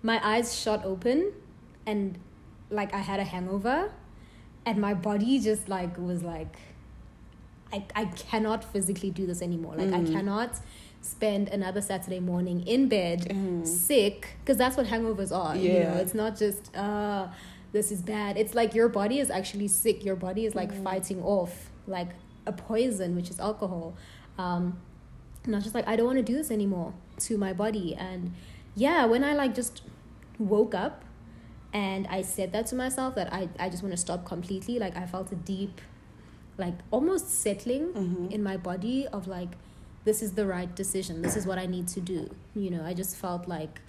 my 0.03 0.20
eyes 0.24 0.56
shot 0.56 0.86
open 0.86 1.32
and 1.88 2.20
like 2.70 2.94
I 2.94 3.00
had 3.00 3.20
a 3.20 3.24
hangover 3.24 3.91
and 4.66 4.80
my 4.80 4.94
body 4.94 5.39
just 5.39 5.70
like 5.70 5.98
was 5.98 6.24
like 6.24 6.58
I, 7.72 7.86
I 7.96 8.06
cannot 8.06 8.63
physically 8.63 9.12
do 9.12 9.28
this 9.28 9.42
anymore. 9.44 9.75
Like 9.75 9.94
I 9.94 10.01
Mm. 10.01 10.12
cannot 10.12 10.51
spend 11.01 11.48
another 11.50 11.82
Saturday 11.82 12.20
morning 12.20 12.66
in 12.68 12.88
bed 12.89 13.28
Mm. 13.30 13.66
sick 13.66 14.36
because 14.39 14.58
that's 14.58 14.75
what 14.75 14.88
hangovers 14.88 15.32
are. 15.36 15.56
You 15.56 15.70
know, 15.74 15.80
Yeah. 15.80 15.98
it's 15.98 16.13
not 16.16 16.38
just 16.38 16.75
uh 16.75 17.28
this 17.72 17.92
is 17.92 18.01
bad. 18.01 18.36
It's 18.38 18.56
like 18.56 18.74
your 18.74 18.89
body 18.89 19.20
is 19.20 19.30
actually 19.30 19.68
sick. 19.68 20.04
Your 20.04 20.16
body 20.16 20.46
is 20.46 20.56
like 20.56 20.72
Mm. 20.74 20.84
fighting 20.84 21.22
off 21.24 21.70
like 21.86 22.10
a 22.48 22.51
poison, 22.51 23.16
which 23.16 23.30
is 23.30 23.39
alcohol. 23.39 23.94
Um, 24.39 24.80
and 25.44 25.54
I 25.54 25.58
was 25.58 25.63
just 25.66 25.75
like, 25.75 25.88
I 25.88 25.96
don't 25.96 26.06
want 26.08 26.18
to 26.18 26.24
do 26.24 26.34
this 26.36 26.50
anymore 26.50 26.94
to 27.20 27.38
my 27.38 27.54
body. 27.54 27.94
And 27.96 28.34
yeah, 28.75 29.06
when 29.06 29.24
I 29.24 29.34
like 29.36 29.54
just 29.54 29.84
woke 30.39 30.74
up 30.74 31.04
and 31.74 32.08
I 32.08 32.22
said 32.24 32.52
that 32.54 32.68
to 32.68 32.76
myself 32.76 33.16
that 33.16 33.32
I, 33.34 33.50
I 33.60 33.70
just 33.70 33.84
want 33.84 33.94
to 33.94 33.98
stop 33.98 34.26
completely, 34.26 34.80
like 34.80 34.96
I 34.98 35.06
felt 35.06 35.32
a 35.32 35.36
deep, 35.36 35.82
like 36.58 36.74
almost 36.92 37.30
settling 37.30 37.94
Mhm. 37.94 38.32
in 38.32 38.42
my 38.44 38.58
body 38.58 39.08
of 39.08 39.28
like, 39.28 39.50
this 40.06 40.22
is 40.22 40.34
the 40.34 40.46
right 40.46 40.74
decision. 40.76 41.22
This 41.22 41.36
is 41.36 41.46
what 41.46 41.58
I 41.60 41.66
need 41.68 41.88
to 41.90 42.02
do. 42.02 42.30
You 42.56 42.72
know, 42.72 42.84
I 42.84 42.94
just 42.94 43.16
felt 43.16 43.48
like 43.48 43.82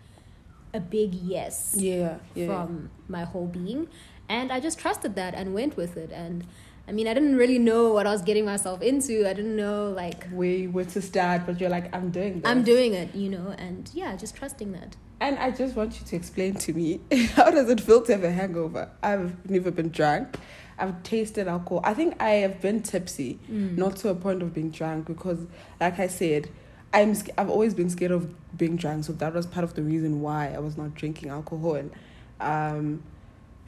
a 0.75 0.81
big 0.81 1.15
yes 1.15 1.75
Yeah, 1.79 2.19
yeah. 2.35 2.47
from 2.47 2.91
my 3.09 3.25
whole 3.25 3.47
being. 3.47 3.89
And 4.29 4.53
I 4.53 4.61
just 4.61 4.79
trusted 4.79 5.15
that 5.17 5.35
and 5.35 5.55
went 5.55 5.77
with 5.77 5.97
it. 5.97 6.11
And 6.13 6.45
I 6.91 6.93
mean, 6.93 7.07
I 7.07 7.15
didn't 7.15 7.37
really 7.37 7.61
know 7.61 7.93
what 7.93 8.09
I 8.09 8.11
was 8.11 8.21
getting 8.23 8.45
myself 8.45 8.83
into. 8.83 9.25
I 9.25 9.33
didn't 9.33 9.55
know, 9.55 9.91
like, 9.91 10.29
where 10.31 10.49
you 10.51 10.73
were 10.73 10.87
to 10.87 11.01
start, 11.01 11.47
but 11.47 11.61
you're 11.61 11.71
like, 11.71 11.95
I'm 11.95 12.11
doing 12.11 12.41
this. 12.41 12.51
I'm 12.51 12.65
doing 12.65 12.95
it, 12.95 13.15
you 13.15 13.29
know, 13.31 13.55
and 13.59 13.89
yeah, 13.95 14.17
just 14.17 14.35
trusting 14.35 14.73
that. 14.73 14.97
And 15.21 15.39
I 15.39 15.53
just 15.53 15.77
want 15.77 16.01
you 16.01 16.07
to 16.07 16.17
explain 16.17 16.55
to 16.57 16.73
me 16.73 16.99
how 17.37 17.49
does 17.53 17.71
it 17.71 17.81
feel 17.81 18.03
to 18.03 18.13
have 18.13 18.25
a 18.25 18.33
hangover? 18.33 18.91
I've 19.05 19.49
never 19.49 19.71
been 19.71 19.91
drunk. 19.91 20.37
I've 20.81 21.01
tasted 21.05 21.47
alcohol. 21.47 21.81
I 21.85 21.95
think 21.95 22.21
I 22.21 22.31
have 22.45 22.61
been 22.61 22.83
tipsy, 22.83 23.39
Mm. 23.49 23.79
not 23.79 23.95
to 23.99 24.09
a 24.09 24.15
point 24.17 24.43
of 24.43 24.53
being 24.53 24.71
drunk, 24.73 25.07
because, 25.07 25.47
like 25.81 26.01
I 26.01 26.09
said, 26.09 26.51
I'm 26.93 27.15
I've 27.39 27.51
always 27.51 27.73
been 27.73 27.89
scared 27.89 28.11
of 28.11 28.35
being 28.59 28.75
drunk, 28.75 29.05
so 29.05 29.13
that 29.13 29.33
was 29.33 29.47
part 29.47 29.63
of 29.63 29.75
the 29.75 29.83
reason 29.83 30.23
why 30.23 30.53
I 30.53 30.59
was 30.59 30.77
not 30.77 30.97
drinking 30.97 31.31
alcohol. 31.31 31.77
And, 31.77 31.93
um, 32.41 33.05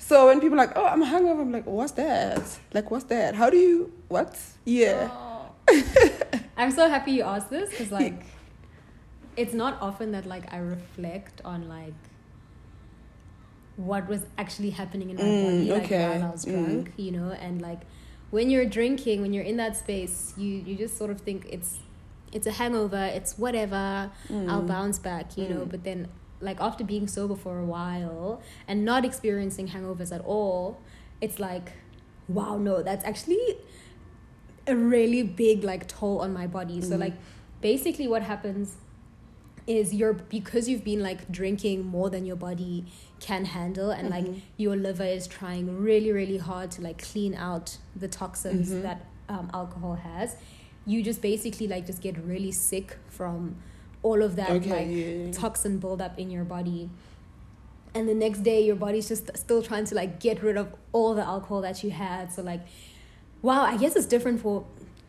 so 0.08 0.26
when 0.28 0.40
people 0.40 0.58
are 0.58 0.66
like, 0.66 0.76
"Oh, 0.76 0.86
I'm 0.92 1.02
hungover," 1.12 1.42
I'm 1.46 1.52
like, 1.58 1.66
"What's 1.66 1.92
that? 1.92 2.42
Like, 2.76 2.90
what's 2.90 3.04
that? 3.14 3.34
How 3.40 3.48
do 3.54 3.56
you 3.56 3.76
what? 4.08 4.30
Yeah, 4.64 5.08
I'm 6.56 6.70
so 6.80 6.88
happy 6.94 7.12
you 7.12 7.22
asked 7.34 7.50
this 7.50 7.70
because 7.70 7.90
like 7.92 8.20
it's 9.36 9.54
not 9.54 9.74
often 9.80 10.12
that 10.12 10.26
like 10.26 10.52
I 10.52 10.58
reflect 10.58 11.40
on 11.44 11.68
like 11.68 11.94
what 13.76 14.06
was 14.08 14.26
actually 14.36 14.70
happening 14.70 15.08
in 15.10 15.16
my 15.16 15.24
Mm, 15.24 15.40
body 15.40 15.70
like 15.72 15.84
okay. 15.86 16.02
while 16.02 16.22
I 16.28 16.30
was 16.30 16.44
drunk, 16.44 16.92
you 16.96 17.10
know, 17.12 17.30
and 17.32 17.62
like 17.62 17.80
when 18.30 18.50
you're 18.50 18.66
drinking, 18.66 19.22
when 19.22 19.32
you're 19.32 19.44
in 19.52 19.56
that 19.56 19.76
space, 19.76 20.34
you 20.36 20.48
you 20.66 20.74
just 20.76 20.96
sort 20.98 21.10
of 21.10 21.20
think 21.20 21.46
it's 21.50 21.78
it's 22.32 22.46
a 22.46 22.52
hangover, 22.52 23.04
it's 23.18 23.38
whatever, 23.38 24.10
I'll 24.48 24.62
Mm. 24.62 24.66
bounce 24.66 24.98
back, 24.98 25.36
you 25.36 25.48
know, 25.48 25.64
Mm. 25.66 25.70
but 25.70 25.84
then 25.84 26.08
like 26.42 26.60
after 26.60 26.84
being 26.84 27.06
sober 27.06 27.36
for 27.36 27.58
a 27.58 27.64
while 27.64 28.42
and 28.68 28.84
not 28.84 29.04
experiencing 29.04 29.68
hangovers 29.68 30.12
at 30.14 30.20
all, 30.24 30.80
it's 31.20 31.38
like 31.38 31.72
wow, 32.28 32.56
no, 32.56 32.82
that's 32.82 33.04
actually 33.04 33.56
a 34.66 34.76
really 34.76 35.22
big 35.22 35.64
like 35.64 35.88
toll 35.88 36.20
on 36.20 36.32
my 36.32 36.46
body. 36.46 36.80
So 36.80 36.94
Mhm. 36.96 37.00
like 37.00 37.14
basically 37.60 38.06
what 38.08 38.22
happens 38.22 38.76
is 39.66 39.94
you're 39.94 40.14
because 40.14 40.68
you've 40.68 40.84
been 40.84 41.02
like 41.02 41.30
drinking 41.30 41.84
more 41.86 42.10
than 42.10 42.24
your 42.26 42.36
body 42.36 42.84
can 43.20 43.44
handle 43.44 43.90
and 43.90 44.10
like 44.10 44.24
Mhm. 44.26 44.40
your 44.56 44.76
liver 44.76 45.04
is 45.04 45.26
trying 45.28 45.78
really 45.78 46.10
really 46.10 46.38
hard 46.38 46.70
to 46.72 46.82
like 46.82 46.98
clean 47.10 47.34
out 47.34 47.78
the 47.94 48.08
toxins 48.08 48.70
Mhm. 48.70 48.82
that 48.82 49.04
um, 49.28 49.48
alcohol 49.54 49.94
has 49.94 50.34
you 50.84 51.00
just 51.02 51.22
basically 51.22 51.68
like 51.68 51.86
just 51.86 52.00
get 52.02 52.18
really 52.24 52.50
sick 52.50 52.98
from 53.08 53.54
all 54.02 54.22
of 54.22 54.36
that 54.36 54.50
okay, 54.50 54.70
like 54.70 54.86
yeah. 55.26 55.32
toxin 55.32 55.78
buildup 55.78 56.18
in 56.18 56.30
your 56.30 56.44
body 56.44 56.90
and 57.94 58.08
the 58.08 58.14
next 58.14 58.40
day 58.42 58.64
your 58.64 58.76
body's 58.76 59.08
just 59.08 59.34
still 59.36 59.62
trying 59.62 59.84
to 59.84 59.94
like 59.94 60.18
get 60.20 60.42
rid 60.42 60.56
of 60.56 60.72
all 60.92 61.14
the 61.14 61.22
alcohol 61.22 61.60
that 61.60 61.82
you 61.84 61.90
had 61.90 62.32
so 62.32 62.42
like 62.42 62.60
wow 63.42 63.62
i 63.62 63.76
guess 63.76 63.94
it's 63.96 64.06
different 64.06 64.40
for 64.40 64.64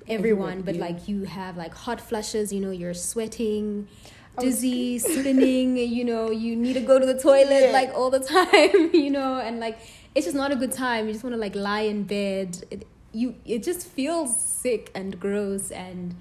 everyone 0.07 0.49
Everyone, 0.49 0.61
but 0.63 0.75
yeah. 0.75 0.81
like 0.81 1.07
you 1.07 1.23
have 1.23 1.55
like 1.57 1.73
hot 1.73 2.01
flushes 2.01 2.51
you 2.51 2.59
know 2.59 2.71
you're 2.71 2.93
sweating 2.93 3.87
was 4.35 4.43
dizzy 4.45 4.99
spinning 4.99 5.77
you 5.77 6.03
know 6.03 6.29
you 6.29 6.55
need 6.55 6.73
to 6.73 6.81
go 6.81 6.99
to 6.99 7.05
the 7.05 7.17
toilet 7.17 7.65
Yeah. 7.65 7.71
like 7.71 7.93
all 7.93 8.09
the 8.09 8.19
time 8.37 8.91
you 8.93 9.09
know 9.09 9.39
and 9.39 9.59
like 9.59 9.79
it's 10.13 10.25
just 10.25 10.35
not 10.35 10.51
a 10.51 10.55
good 10.55 10.71
time 10.73 11.07
you 11.07 11.13
just 11.13 11.23
want 11.23 11.33
to 11.33 11.39
like 11.39 11.55
lie 11.55 11.81
in 11.81 12.03
bed 12.03 12.65
it, 12.69 12.85
you 13.13 13.35
it 13.45 13.63
just 13.63 13.87
feels 13.87 14.35
sick 14.37 14.91
and 14.93 15.19
gross 15.19 15.71
and 15.71 16.15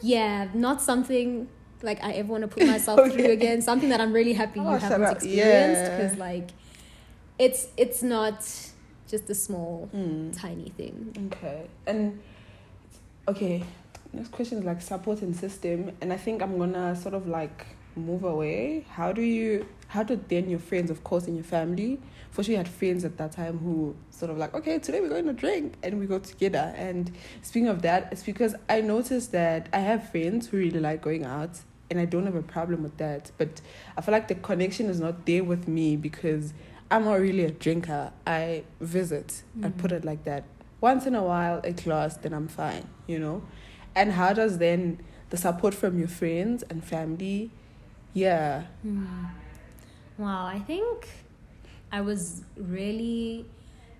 yeah 0.00 0.48
not 0.54 0.80
something 0.82 1.48
like 1.84 2.02
i 2.02 2.12
ever 2.12 2.30
want 2.32 2.42
to 2.42 2.48
put 2.48 2.66
myself 2.66 2.98
through 3.12 3.30
again 3.30 3.60
something 3.62 3.88
that 3.90 4.00
i'm 4.00 4.12
really 4.12 4.32
happy 4.32 4.60
you 4.60 4.66
Oh, 4.66 4.78
shut 4.78 4.90
haven't 4.90 5.12
experienced 5.12 5.82
Yeah. 5.82 5.96
because 5.96 6.18
like 6.18 6.48
it's 7.38 7.68
it's 7.76 8.02
not 8.02 8.38
just 9.08 9.28
a 9.30 9.34
small 9.34 9.88
Mm. 9.94 10.36
tiny 10.40 10.70
thing 10.76 11.30
Okay. 11.32 11.66
And 11.86 12.18
okay, 13.28 13.62
next 14.12 14.30
question 14.32 14.58
is 14.58 14.64
like 14.64 14.80
support 14.82 15.18
system, 15.34 15.92
and 16.00 16.12
I 16.12 16.16
think 16.16 16.42
I'm 16.42 16.58
gonna 16.58 16.96
sort 16.96 17.14
of 17.14 17.26
like 17.26 17.66
move 17.96 18.24
away. 18.24 18.84
How 18.90 19.12
do 19.12 19.22
you? 19.22 19.66
How 19.88 20.02
did 20.02 20.28
then 20.28 20.48
your 20.50 20.58
friends, 20.58 20.90
of 20.90 21.04
course, 21.04 21.26
and 21.26 21.36
your 21.36 21.44
family? 21.44 22.00
For 22.30 22.42
sure, 22.42 22.52
you 22.52 22.56
had 22.58 22.68
friends 22.68 23.04
at 23.04 23.16
that 23.18 23.32
time 23.32 23.58
who 23.58 23.94
sort 24.10 24.30
of 24.32 24.38
like, 24.38 24.52
okay, 24.54 24.78
today 24.80 25.00
we're 25.00 25.08
going 25.08 25.26
to 25.26 25.32
drink, 25.32 25.74
and 25.84 26.00
we 26.00 26.06
go 26.06 26.18
together. 26.18 26.72
And 26.76 27.12
speaking 27.42 27.68
of 27.68 27.82
that, 27.82 28.08
it's 28.10 28.24
because 28.24 28.56
I 28.68 28.80
noticed 28.80 29.30
that 29.32 29.68
I 29.72 29.78
have 29.78 30.10
friends 30.10 30.48
who 30.48 30.56
really 30.56 30.80
like 30.80 31.00
going 31.00 31.24
out, 31.24 31.60
and 31.94 32.00
I 32.00 32.06
don't 32.06 32.24
have 32.26 32.34
a 32.34 32.42
problem 32.42 32.82
with 32.82 32.96
that. 32.98 33.30
But 33.38 33.60
I 33.96 34.00
feel 34.00 34.12
like 34.12 34.28
the 34.28 34.34
connection 34.34 34.86
is 34.90 34.98
not 35.00 35.26
there 35.26 35.44
with 35.44 35.68
me 35.68 35.96
because 35.96 36.52
I'm 36.90 37.04
not 37.04 37.20
really 37.20 37.44
a 37.44 37.50
drinker. 37.50 38.12
I 38.26 38.64
visit. 38.80 39.42
I 39.62 39.68
Mm. 39.68 39.78
put 39.78 39.92
it 39.92 40.04
like 40.04 40.24
that. 40.24 40.44
Once 40.80 41.06
in 41.06 41.14
a 41.14 41.22
while, 41.22 41.60
a 41.64 41.72
glass, 41.72 42.16
then 42.16 42.34
I'm 42.34 42.48
fine, 42.48 42.86
you 43.06 43.18
know? 43.18 43.42
And 43.94 44.12
how 44.12 44.32
does 44.32 44.58
then 44.58 44.98
the 45.30 45.36
support 45.36 45.72
from 45.72 45.98
your 45.98 46.08
friends 46.08 46.62
and 46.68 46.82
family, 46.84 47.50
yeah. 48.12 48.64
Hmm. 48.82 49.24
Wow, 50.18 50.46
I 50.46 50.58
think 50.58 51.08
I 51.92 52.00
was 52.00 52.42
really 52.56 53.46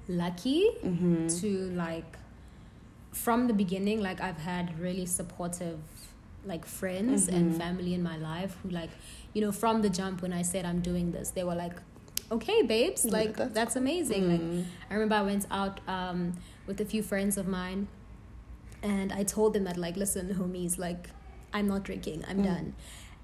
lucky 0.09 0.69
Mm-hmm. 0.85 1.29
to 1.41 1.49
like 1.71 2.19
from 3.13 3.47
the 3.47 3.55
beginning 3.55 4.03
like 4.03 4.21
I've 4.21 4.39
had 4.39 4.79
really 4.79 5.07
supportive 5.07 5.79
like 6.45 6.65
friends 6.67 7.29
and 7.29 7.53
Mhm. 7.53 7.57
family 7.59 7.95
in 7.95 8.03
my 8.03 8.17
life 8.17 8.57
who 8.63 8.69
like 8.71 8.91
you 9.33 9.41
know 9.41 9.53
from 9.53 9.83
the 9.83 9.89
jump 9.89 10.23
when 10.23 10.33
I 10.33 10.43
said 10.43 10.65
I'm 10.65 10.81
doing 10.81 11.11
this 11.13 11.31
they 11.31 11.45
were 11.45 11.55
like 11.55 11.77
okay 12.31 12.63
babes 12.63 13.05
Yeah, 13.05 13.11
like 13.19 13.37
that's 13.37 13.55
that's, 13.55 13.77
amazing 13.77 14.29
like 14.33 14.41
Mm. 14.41 14.65
I 14.91 14.95
remember 14.95 15.15
I 15.17 15.23
went 15.23 15.47
out 15.51 15.81
um, 15.89 16.33
with 16.67 16.81
a 16.81 16.85
few 16.85 17.03
friends 17.03 17.37
of 17.37 17.47
mine, 17.47 17.89
and 18.83 19.13
I 19.13 19.23
told 19.25 19.53
them 19.55 19.65
that 19.65 19.77
like, 19.77 19.97
listen, 19.97 20.35
homies, 20.35 20.79
like, 20.79 21.11
I'm 21.53 21.67
not 21.69 21.83
drinking. 21.85 22.25
I'm 22.29 22.39
Mm. 22.41 22.45
done. 22.45 22.75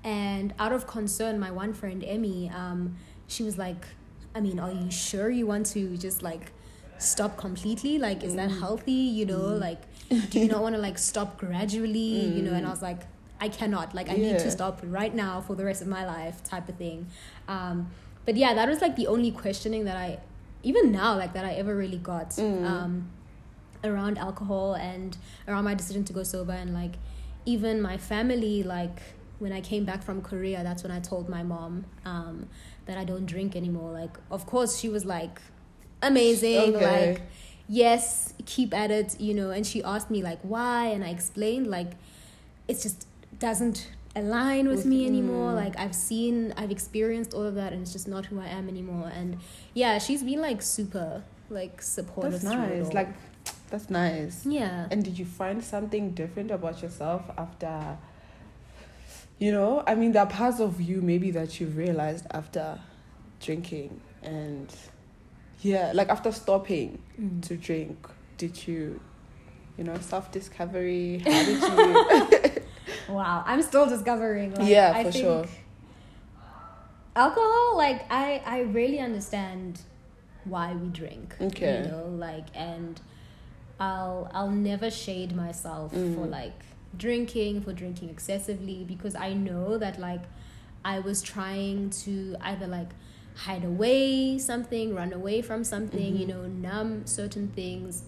And 0.05 0.55
out 0.59 0.73
of 0.73 0.87
concern, 0.87 1.39
my 1.39 1.51
one 1.51 1.73
friend 1.73 2.03
Emmy, 2.05 2.51
um, 2.51 2.97
she 3.27 3.43
was 3.43 3.57
like, 3.59 3.85
I 4.35 4.41
mean, 4.41 4.59
are 4.59 4.71
you 4.73 4.91
sure 4.91 5.29
you 5.31 5.47
want 5.47 5.67
to 5.75 5.97
just 5.97 6.23
like 6.23 6.53
stop 7.03 7.37
completely? 7.37 7.99
Like, 7.99 8.23
is 8.25 8.35
that 8.37 8.51
Mm. 8.51 8.61
healthy? 8.61 8.93
You 9.19 9.27
know, 9.27 9.41
Mm. 9.57 9.61
like, 9.61 9.83
do 10.31 10.39
you 10.41 10.49
not 10.49 10.63
want 10.67 10.75
to 10.75 10.81
like 10.81 10.99
stop 10.99 11.39
gradually? 11.39 11.99
You 12.37 12.43
know, 12.43 12.53
and 12.55 12.65
I 12.67 12.69
Mm. 12.69 12.73
was 12.73 12.83
like, 12.83 13.03
I 13.41 13.49
cannot. 13.49 13.95
Like, 13.95 14.09
I 14.11 14.17
need 14.17 14.39
to 14.41 14.51
stop 14.51 14.81
right 14.85 15.15
now 15.15 15.41
for 15.41 15.55
the 15.55 15.65
rest 15.65 15.81
of 15.83 15.89
my 15.89 16.05
life, 16.07 16.45
type 16.45 16.69
of 16.69 16.77
thing. 16.77 17.07
Um, 17.49 17.91
but 18.27 18.37
yeah, 18.37 18.53
that 18.55 18.69
was 18.69 18.81
like 18.81 18.97
the 18.97 19.07
only 19.07 19.31
questioning 19.31 19.85
that 19.85 19.97
I, 19.97 20.19
even 20.63 20.93
now, 20.93 21.17
like 21.17 21.33
that 21.33 21.45
I 21.45 21.53
ever 21.55 21.75
really 21.75 21.97
got 21.99 22.31
Mm. 22.31 22.65
um, 22.65 23.11
around 23.83 24.19
alcohol 24.19 24.75
and 24.75 25.17
around 25.49 25.65
my 25.65 25.75
decision 25.75 26.05
to 26.05 26.13
go 26.13 26.23
sober 26.23 26.53
and 26.53 26.75
like 26.75 26.97
even 27.47 27.81
my 27.81 27.97
family 27.97 28.63
like 28.63 29.01
when 29.39 29.53
I 29.53 29.63
came 29.63 29.87
back 29.87 30.03
from 30.03 30.21
Korea, 30.21 30.63
that's 30.63 30.83
when 30.83 30.93
I 30.93 31.01
told 31.01 31.31
my 31.31 31.43
mom 31.43 31.87
um, 32.05 32.47
that 32.85 32.99
I 32.99 33.05
don't 33.05 33.25
drink 33.25 33.57
anymore. 33.57 33.91
Like, 33.91 34.19
of 34.31 34.45
course, 34.45 34.79
she 34.79 34.91
was 34.91 35.07
like, 35.07 35.41
amazing, 36.03 36.77
Okay. 36.77 37.11
like, 37.13 37.23
yes, 37.69 38.35
keep 38.47 38.73
at 38.75 38.91
it, 38.91 39.21
you 39.21 39.35
know. 39.35 39.51
And 39.51 39.67
she 39.67 39.83
asked 39.83 40.11
me 40.11 40.23
like 40.23 40.39
why, 40.43 40.87
and 40.87 41.05
I 41.05 41.09
explained 41.09 41.67
like 41.69 41.93
it 42.69 42.81
just 42.81 43.07
doesn't 43.39 43.89
align 44.17 44.67
with 44.69 44.79
With- 44.79 44.87
me 44.87 45.07
anymore. 45.07 45.53
mm. 45.53 45.57
Like 45.57 45.79
I've 45.79 45.95
seen, 45.95 46.53
I've 46.57 46.71
experienced 46.71 47.33
all 47.35 47.45
of 47.45 47.55
that, 47.55 47.73
and 47.73 47.83
it's 47.83 47.93
just 47.93 48.09
not 48.09 48.27
who 48.27 48.41
I 48.41 48.47
am 48.47 48.69
anymore. 48.69 49.11
And 49.15 49.39
yeah, 49.75 49.99
she's 49.99 50.23
been 50.23 50.41
like 50.41 50.63
super 50.63 51.23
like 51.49 51.83
supportive. 51.83 52.33
That's 52.33 52.45
nice. 52.45 52.93
Like, 52.93 53.09
that's 53.71 53.91
nice. 53.91 54.47
yeah. 54.47 54.87
And 54.91 55.05
did 55.05 55.19
you 55.19 55.25
find 55.25 55.63
something 55.65 56.11
different 56.13 56.51
about 56.53 56.81
yourself 56.83 57.23
after, 57.39 57.99
you 59.39 59.51
know, 59.53 59.83
I 59.87 59.95
mean, 59.97 60.13
there 60.13 60.23
are 60.23 60.29
parts 60.29 60.61
of 60.61 60.81
you 60.81 61.01
maybe 61.03 61.31
that 61.33 61.61
you've 61.61 61.77
realized 61.77 62.27
after 62.33 62.79
drinking 63.41 64.01
and, 64.23 64.73
yeah, 65.63 65.93
like 65.95 66.09
after 66.09 66.33
stopping 66.33 66.99
Mm. 67.21 67.43
to 67.43 67.57
drink, 67.57 67.99
did 68.39 68.67
you, 68.67 69.01
you 69.77 69.85
know, 69.85 69.97
self 70.01 70.31
discovery? 70.33 71.19
How 71.25 71.45
did 71.45 71.63
you? 71.69 72.63
Wow, 73.09 73.43
I'm 73.45 73.61
still 73.63 73.87
discovering. 73.89 74.55
Like, 74.55 74.69
Yeah, 74.69 74.93
I 74.95 75.03
for 75.05 75.11
think 75.11 75.25
sure. 75.25 75.47
Alcohol, 77.17 77.77
like 77.77 78.05
I, 78.11 78.41
I 78.47 78.61
really 78.61 79.01
understand 79.01 79.81
why 80.45 80.73
we 80.75 80.89
drink. 80.89 81.35
Okay. 81.41 81.83
You 81.83 81.91
know, 81.91 82.07
like, 82.07 82.47
and 82.55 83.01
I'll, 83.81 84.31
I'll 84.33 84.51
never 84.51 84.91
shade 84.91 85.35
myself 85.35 85.91
for 85.93 85.99
Mm. 86.27 86.31
like 86.31 86.61
drinking, 86.97 87.63
for 87.63 87.73
drinking 87.73 88.11
excessively, 88.11 88.85
because 88.87 89.15
I 89.17 89.33
know 89.35 89.77
that 89.79 89.99
like 89.99 90.23
I 90.85 91.01
was 91.01 91.21
trying 91.21 91.91
to 92.05 92.37
either 92.43 92.67
like 92.69 92.91
hide 93.35 93.65
away 93.65 94.39
something, 94.39 94.95
run 94.95 95.13
away 95.13 95.41
from 95.43 95.65
something, 95.65 96.17
you 96.17 96.27
Mhm. 96.27 96.29
know, 96.29 96.47
numb 96.47 97.07
certain 97.07 97.49
things 97.49 98.03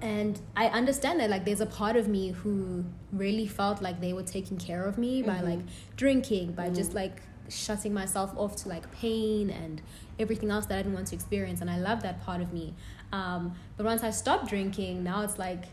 and 0.00 0.40
i 0.56 0.66
understand 0.68 1.18
that 1.18 1.28
like 1.28 1.44
there's 1.44 1.60
a 1.60 1.66
part 1.66 1.96
of 1.96 2.06
me 2.06 2.30
who 2.30 2.84
really 3.12 3.48
felt 3.48 3.82
like 3.82 4.00
they 4.00 4.12
were 4.12 4.22
taking 4.22 4.56
care 4.56 4.84
of 4.84 4.96
me 4.96 5.22
by 5.22 5.38
Mhm. 5.40 5.44
like 5.44 5.58
drinking 5.96 6.52
by 6.52 6.70
just 6.70 6.92
Mhm. 6.92 6.96
like 7.02 7.22
shutting 7.48 7.92
myself 7.92 8.32
off 8.36 8.54
to 8.54 8.68
like 8.68 8.88
pain 8.92 9.50
and 9.50 9.82
everything 10.18 10.50
else 10.50 10.66
that 10.66 10.74
i 10.78 10.82
didn't 10.82 10.94
want 10.94 11.08
to 11.08 11.16
experience 11.16 11.60
and 11.60 11.68
i 11.68 11.78
love 11.80 12.00
that 12.02 12.20
part 12.22 12.40
of 12.40 12.52
me 12.52 12.74
um, 13.12 13.52
but 13.76 13.84
once 13.86 14.04
i 14.04 14.10
stopped 14.10 14.46
drinking 14.48 15.02
now 15.02 15.22
it's 15.22 15.36
like 15.38 15.64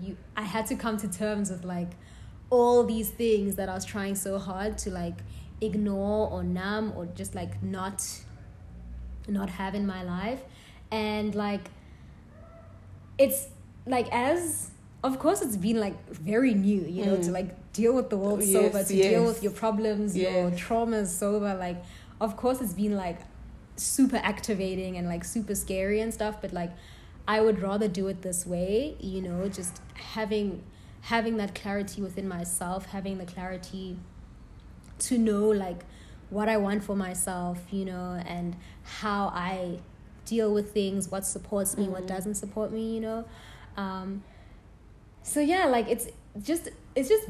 you 0.00 0.16
i 0.34 0.42
had 0.42 0.64
to 0.64 0.76
come 0.76 0.96
to 0.96 1.08
terms 1.08 1.50
with 1.50 1.64
like 1.64 1.90
all 2.48 2.84
these 2.84 3.10
things 3.10 3.56
that 3.56 3.68
i 3.68 3.74
was 3.74 3.84
trying 3.84 4.14
so 4.14 4.38
hard 4.38 4.78
to 4.78 4.88
like 4.90 5.18
ignore 5.66 6.28
or 6.30 6.42
numb 6.42 6.92
or 6.96 7.06
just 7.06 7.34
like 7.34 7.62
not 7.62 8.02
not 9.26 9.48
have 9.50 9.74
in 9.74 9.86
my 9.86 10.02
life. 10.02 10.40
And 10.90 11.34
like 11.34 11.70
it's 13.18 13.48
like 13.86 14.08
as 14.12 14.70
of 15.02 15.18
course 15.18 15.42
it's 15.42 15.56
been 15.56 15.78
like 15.78 15.94
very 16.10 16.54
new 16.54 16.80
you 16.82 17.04
know 17.04 17.16
to 17.16 17.30
Mm. 17.30 17.32
like 17.32 17.72
deal 17.72 17.94
with 17.94 18.08
the 18.10 18.16
world 18.16 18.40
Yes, 18.40 18.52
sober 18.52 18.82
to 18.82 18.94
deal 18.94 19.24
with 19.24 19.42
your 19.42 19.52
problems 19.52 20.16
your 20.16 20.50
traumas 20.50 21.08
sober 21.08 21.54
like 21.54 21.82
of 22.20 22.36
course 22.36 22.60
it's 22.60 22.72
been 22.72 22.96
like 22.96 23.18
super 23.76 24.16
activating 24.16 24.96
and 24.96 25.06
like 25.08 25.24
super 25.24 25.54
scary 25.54 26.00
and 26.00 26.12
stuff 26.14 26.40
but 26.40 26.52
like 26.52 26.72
i 27.28 27.40
would 27.40 27.60
rather 27.60 27.88
do 27.88 28.06
it 28.08 28.22
this 28.22 28.46
way 28.46 28.96
you 29.00 29.20
know 29.20 29.48
just 29.48 29.80
having 29.94 30.62
having 31.02 31.36
that 31.36 31.54
clarity 31.54 32.00
within 32.00 32.26
myself 32.28 32.86
having 32.86 33.18
the 33.18 33.26
clarity 33.26 33.98
to 34.98 35.18
know 35.18 35.48
like 35.48 35.84
what 36.30 36.48
i 36.48 36.56
want 36.56 36.82
for 36.82 36.96
myself 36.96 37.58
you 37.70 37.84
know 37.84 38.22
and 38.26 38.56
how 38.82 39.26
i 39.34 39.78
deal 40.26 40.52
with 40.54 40.72
things 40.72 41.10
what 41.10 41.24
supports 41.26 41.76
me 41.76 41.86
what 41.88 42.02
Mhm. 42.04 42.08
doesn't 42.08 42.34
support 42.34 42.72
me 42.72 42.94
you 42.94 43.00
know 43.00 43.24
um 43.76 44.22
so 45.22 45.40
yeah 45.40 45.66
like 45.66 45.88
it's 45.88 46.06
just 46.42 46.68
it's 46.94 47.08
just 47.08 47.28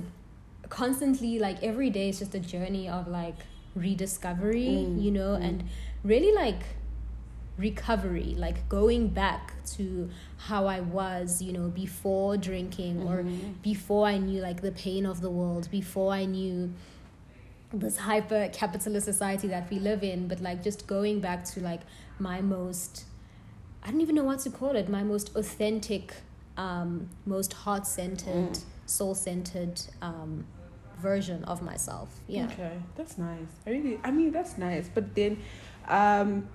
constantly 0.69 1.39
like 1.39 1.63
every 1.63 1.91
day 1.91 2.09
is 2.09 2.19
just 2.19 2.35
a 2.35 2.41
journey 2.41 2.89
of 2.89 3.07
like 3.09 3.37
rediscovery 3.75 4.67
Mm, 4.87 5.03
you 5.03 5.11
know 5.11 5.33
mm. 5.37 5.45
and 5.45 5.65
really 6.05 6.33
like 6.33 6.63
recovery 7.57 8.35
like 8.37 8.69
going 8.69 9.07
back 9.09 9.53
to 9.65 10.11
how 10.39 10.67
i 10.67 10.81
was 10.81 11.41
you 11.41 11.53
know 11.53 11.69
before 11.69 12.37
drinking 12.37 13.03
or 13.07 13.23
Mhm. 13.23 13.63
before 13.63 14.07
i 14.09 14.19
knew 14.19 14.41
like 14.41 14.61
the 14.61 14.73
pain 14.73 15.07
of 15.07 15.21
the 15.21 15.31
world 15.31 15.69
before 15.71 16.13
i 16.13 16.25
knew 16.25 16.73
this 17.81 17.97
hyper 17.99 18.49
capitalist 18.53 19.05
society 19.05 19.49
that 19.49 19.69
we 19.71 19.79
live 19.79 20.03
in 20.03 20.29
but 20.29 20.41
like 20.41 20.63
just 20.63 20.87
going 20.87 21.21
back 21.21 21.45
to 21.45 21.61
like 21.61 21.81
my 22.19 22.41
most 22.41 23.05
i 23.83 23.91
don't 23.91 24.01
even 24.01 24.15
know 24.15 24.25
what 24.25 24.39
to 24.39 24.51
call 24.51 24.77
it 24.77 24.89
my 24.89 25.03
most 25.03 25.35
authentic 25.37 26.15
um 26.57 27.09
most 27.27 27.53
heart-centered 27.53 28.53
Mm. 28.53 28.65
soul-centered 28.87 29.81
um 30.03 30.47
version 30.99 31.43
of 31.45 31.61
myself 31.63 32.09
yeah 32.29 32.45
Okay, 32.47 32.77
that's 32.97 33.19
nice. 33.19 33.49
I 33.67 33.71
really, 33.71 33.99
I 34.05 34.11
mean, 34.13 34.31
that's 34.31 34.57
nice. 34.57 34.89
But 34.95 35.15
then, 35.15 35.39
um, 35.89 36.49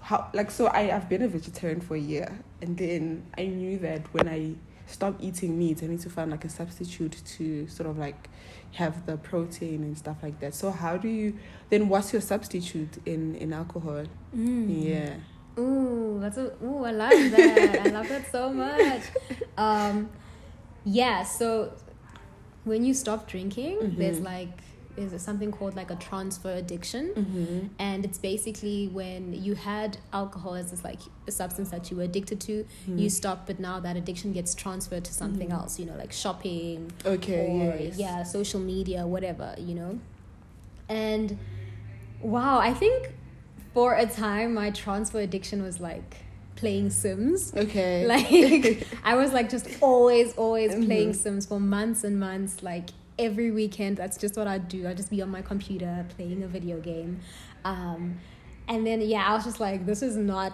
how 0.00 0.30
like 0.32 0.50
so 0.50 0.66
I 0.68 0.90
I've 0.96 1.08
been 1.08 1.22
a 1.22 1.28
vegetarian 1.28 1.80
for 1.80 1.94
a 1.94 2.00
year, 2.00 2.38
and 2.62 2.76
then 2.78 3.24
I 3.36 3.44
knew 3.46 3.78
that 3.80 4.02
when 4.14 4.26
I 4.26 4.54
stop 4.88 5.14
eating 5.20 5.58
meat, 5.58 5.82
I 5.82 5.86
need 5.86 6.00
to 6.00 6.10
find 6.10 6.30
like 6.30 6.44
a 6.44 6.48
substitute 6.48 7.16
to 7.36 7.68
sort 7.68 7.88
of 7.88 7.98
like 7.98 8.28
have 8.72 9.06
the 9.06 9.16
protein 9.16 9.82
and 9.82 9.96
stuff 9.96 10.16
like 10.22 10.40
that. 10.40 10.54
So 10.54 10.70
how 10.70 10.96
do 10.96 11.08
you 11.08 11.34
then? 11.70 11.88
What's 11.88 12.12
your 12.12 12.22
substitute 12.22 12.98
in 13.06 13.34
in 13.36 13.52
alcohol? 13.52 14.04
Mm. 14.36 14.84
Yeah. 14.84 15.14
Ooh, 15.62 16.18
that's 16.20 16.36
a 16.38 16.52
ooh, 16.62 16.84
I 16.84 16.92
love 16.92 17.10
that. 17.32 17.80
I 17.86 17.88
love 17.90 18.08
that 18.08 18.30
so 18.32 18.52
much. 18.52 19.02
Um, 19.58 20.08
yeah, 20.84 21.24
so 21.24 21.72
when 22.64 22.84
you 22.84 22.94
stop 22.94 23.26
drinking, 23.26 23.96
there's 23.98 24.20
Mhm. 24.20 24.24
like 24.24 24.56
there's 25.06 25.22
something 25.22 25.52
called 25.52 25.76
like 25.76 25.90
a 25.90 25.96
transfer 25.96 26.50
addiction. 26.52 27.12
Mm-hmm. 27.14 27.66
And 27.78 28.04
it's 28.04 28.18
basically 28.18 28.88
when 28.88 29.32
you 29.32 29.54
had 29.54 29.98
alcohol 30.12 30.54
as 30.54 30.70
this 30.70 30.82
like 30.84 31.00
a 31.26 31.30
substance 31.32 31.70
that 31.70 31.90
you 31.90 31.96
were 31.96 32.04
addicted 32.04 32.40
to, 32.42 32.66
you 32.86 33.08
stop, 33.10 33.46
but 33.46 33.60
now 33.60 33.78
that 33.80 33.96
addiction 33.96 34.32
gets 34.32 34.54
transferred 34.54 35.04
to 35.04 35.12
something 35.12 35.48
Mhm. 35.48 35.54
else, 35.60 35.78
you 35.78 35.86
know, 35.86 35.96
like 35.96 36.12
shopping, 36.12 36.90
Okay. 37.04 37.46
or 37.48 37.76
yes. 37.82 37.98
yeah 37.98 38.22
social 38.22 38.60
media 38.60 39.06
whatever 39.06 39.54
you 39.58 39.74
know 39.74 39.98
and 40.88 41.38
wow 42.20 42.58
i 42.58 42.72
think 42.72 43.10
for 43.74 43.94
a 43.94 44.06
time 44.06 44.54
my 44.54 44.70
transfer 44.70 45.20
addiction 45.20 45.62
was 45.62 45.80
like 45.80 46.16
playing 46.56 46.90
sims 46.90 47.52
Okay. 47.56 48.06
like 48.14 48.86
i 49.04 49.14
was 49.14 49.32
like 49.32 49.48
just 49.50 49.66
always 49.80 50.34
always 50.34 50.72
playing 50.86 51.10
Mhm. 51.12 51.16
sims 51.16 51.46
for 51.46 51.60
months 51.60 52.04
and 52.04 52.18
months 52.18 52.62
like 52.62 52.90
every 53.18 53.50
weekend. 53.50 53.96
That's 53.96 54.16
just 54.16 54.36
what 54.36 54.46
i 54.46 54.58
do. 54.58 54.86
I 54.88 54.94
just 54.94 55.10
be 55.10 55.20
on 55.22 55.30
my 55.30 55.42
computer 55.42 56.06
playing 56.16 56.42
a 56.42 56.48
video 56.48 56.80
game. 56.80 57.20
Um 57.64 58.18
and 58.68 58.86
then 58.86 59.00
yeah 59.00 59.24
i 59.26 59.34
was 59.34 59.44
just 59.44 59.60
like 59.60 59.86
this 59.86 60.02
is 60.02 60.16
not 60.16 60.52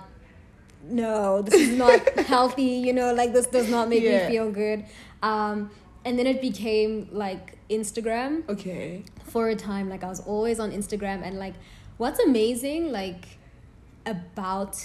no 0.85 1.43
this 1.43 1.55
is 1.55 1.77
not 1.77 2.01
healthy 2.27 2.63
you 2.87 2.93
know 2.93 3.13
like 3.15 3.33
this 3.33 3.47
does 3.47 3.69
not 3.69 3.89
make 3.89 4.03
Yeah. 4.03 4.27
me 4.29 4.33
feel 4.35 4.51
good. 4.51 4.85
Um 5.23 5.71
and 6.05 6.19
then 6.19 6.27
it 6.27 6.41
became 6.41 7.09
like 7.13 7.59
instagram. 7.71 8.49
Okay. 8.49 9.05
for 9.25 9.49
a 9.49 9.57
time 9.57 9.89
like 9.89 10.05
i 10.05 10.09
was 10.09 10.21
always 10.21 10.61
on 10.61 10.71
instagram 10.71 11.23
and 11.27 11.39
like 11.39 11.55
what's 11.97 12.21
amazing 12.21 12.93
like 12.93 13.39
about 14.07 14.77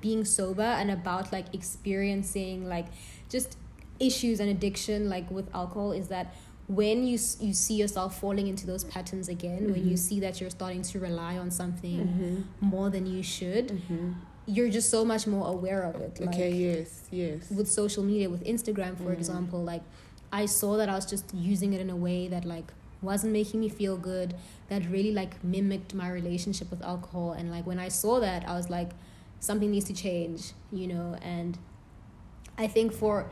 being 0.00 0.24
sober 0.24 0.62
and 0.62 0.90
about 0.90 1.30
like 1.32 1.54
experiencing 1.54 2.68
like 2.68 2.86
just 3.28 3.56
issues 4.00 4.40
and 4.40 4.48
addiction 4.50 5.08
like 5.08 5.30
with 5.30 5.48
alcohol 5.54 5.92
is 5.92 6.08
that 6.08 6.34
when 6.68 7.06
you 7.06 7.18
you 7.40 7.52
see 7.54 7.74
yourself 7.74 8.18
falling 8.20 8.48
into 8.48 8.66
those 8.66 8.82
patterns 8.84 9.28
again 9.28 9.70
when 9.72 9.84
you 9.88 9.94
Mhm. 9.94 9.98
see 9.98 10.18
that 10.20 10.40
you're 10.40 10.50
starting 10.50 10.82
to 10.82 10.98
rely 10.98 11.38
on 11.38 11.50
something 11.50 12.00
Mm-hmm. 12.00 12.66
more 12.74 12.90
than 12.90 13.06
you 13.06 13.22
should 13.22 13.68
Mm-hmm. 13.68 14.12
you're 14.46 14.68
just 14.68 14.90
so 14.90 15.04
much 15.04 15.26
more 15.28 15.46
aware 15.48 15.82
of 15.84 15.94
it 16.00 16.18
like 16.20 16.30
Okay. 16.34 16.50
Yes. 16.52 17.04
Yes. 17.10 17.50
with 17.50 17.68
social 17.70 18.02
media 18.02 18.28
with 18.28 18.42
instagram 18.44 18.96
for 18.96 19.10
Mm. 19.14 19.18
example 19.18 19.62
like 19.62 19.82
i 20.32 20.44
saw 20.46 20.76
that 20.76 20.88
i 20.88 20.94
was 20.94 21.06
just 21.06 21.26
using 21.34 21.72
it 21.72 21.80
in 21.80 21.88
a 21.90 21.96
way 21.96 22.26
that 22.26 22.44
like 22.44 22.68
wasn't 23.00 23.32
making 23.32 23.60
me 23.60 23.68
feel 23.68 23.96
good 23.96 24.34
that 24.70 24.82
really 24.90 25.12
like 25.12 25.32
mimicked 25.44 25.94
my 25.94 26.08
relationship 26.10 26.68
with 26.70 26.82
alcohol 26.82 27.30
and 27.32 27.48
like 27.50 27.64
when 27.66 27.78
i 27.78 27.88
saw 27.88 28.18
that 28.18 28.40
i 28.48 28.54
was 28.56 28.68
like 28.70 28.90
something 29.38 29.70
needs 29.70 29.84
to 29.84 29.94
change 29.94 30.52
you 30.72 30.88
know 30.88 31.16
and 31.22 31.58
i 32.58 32.66
think 32.66 32.92
for 32.92 33.30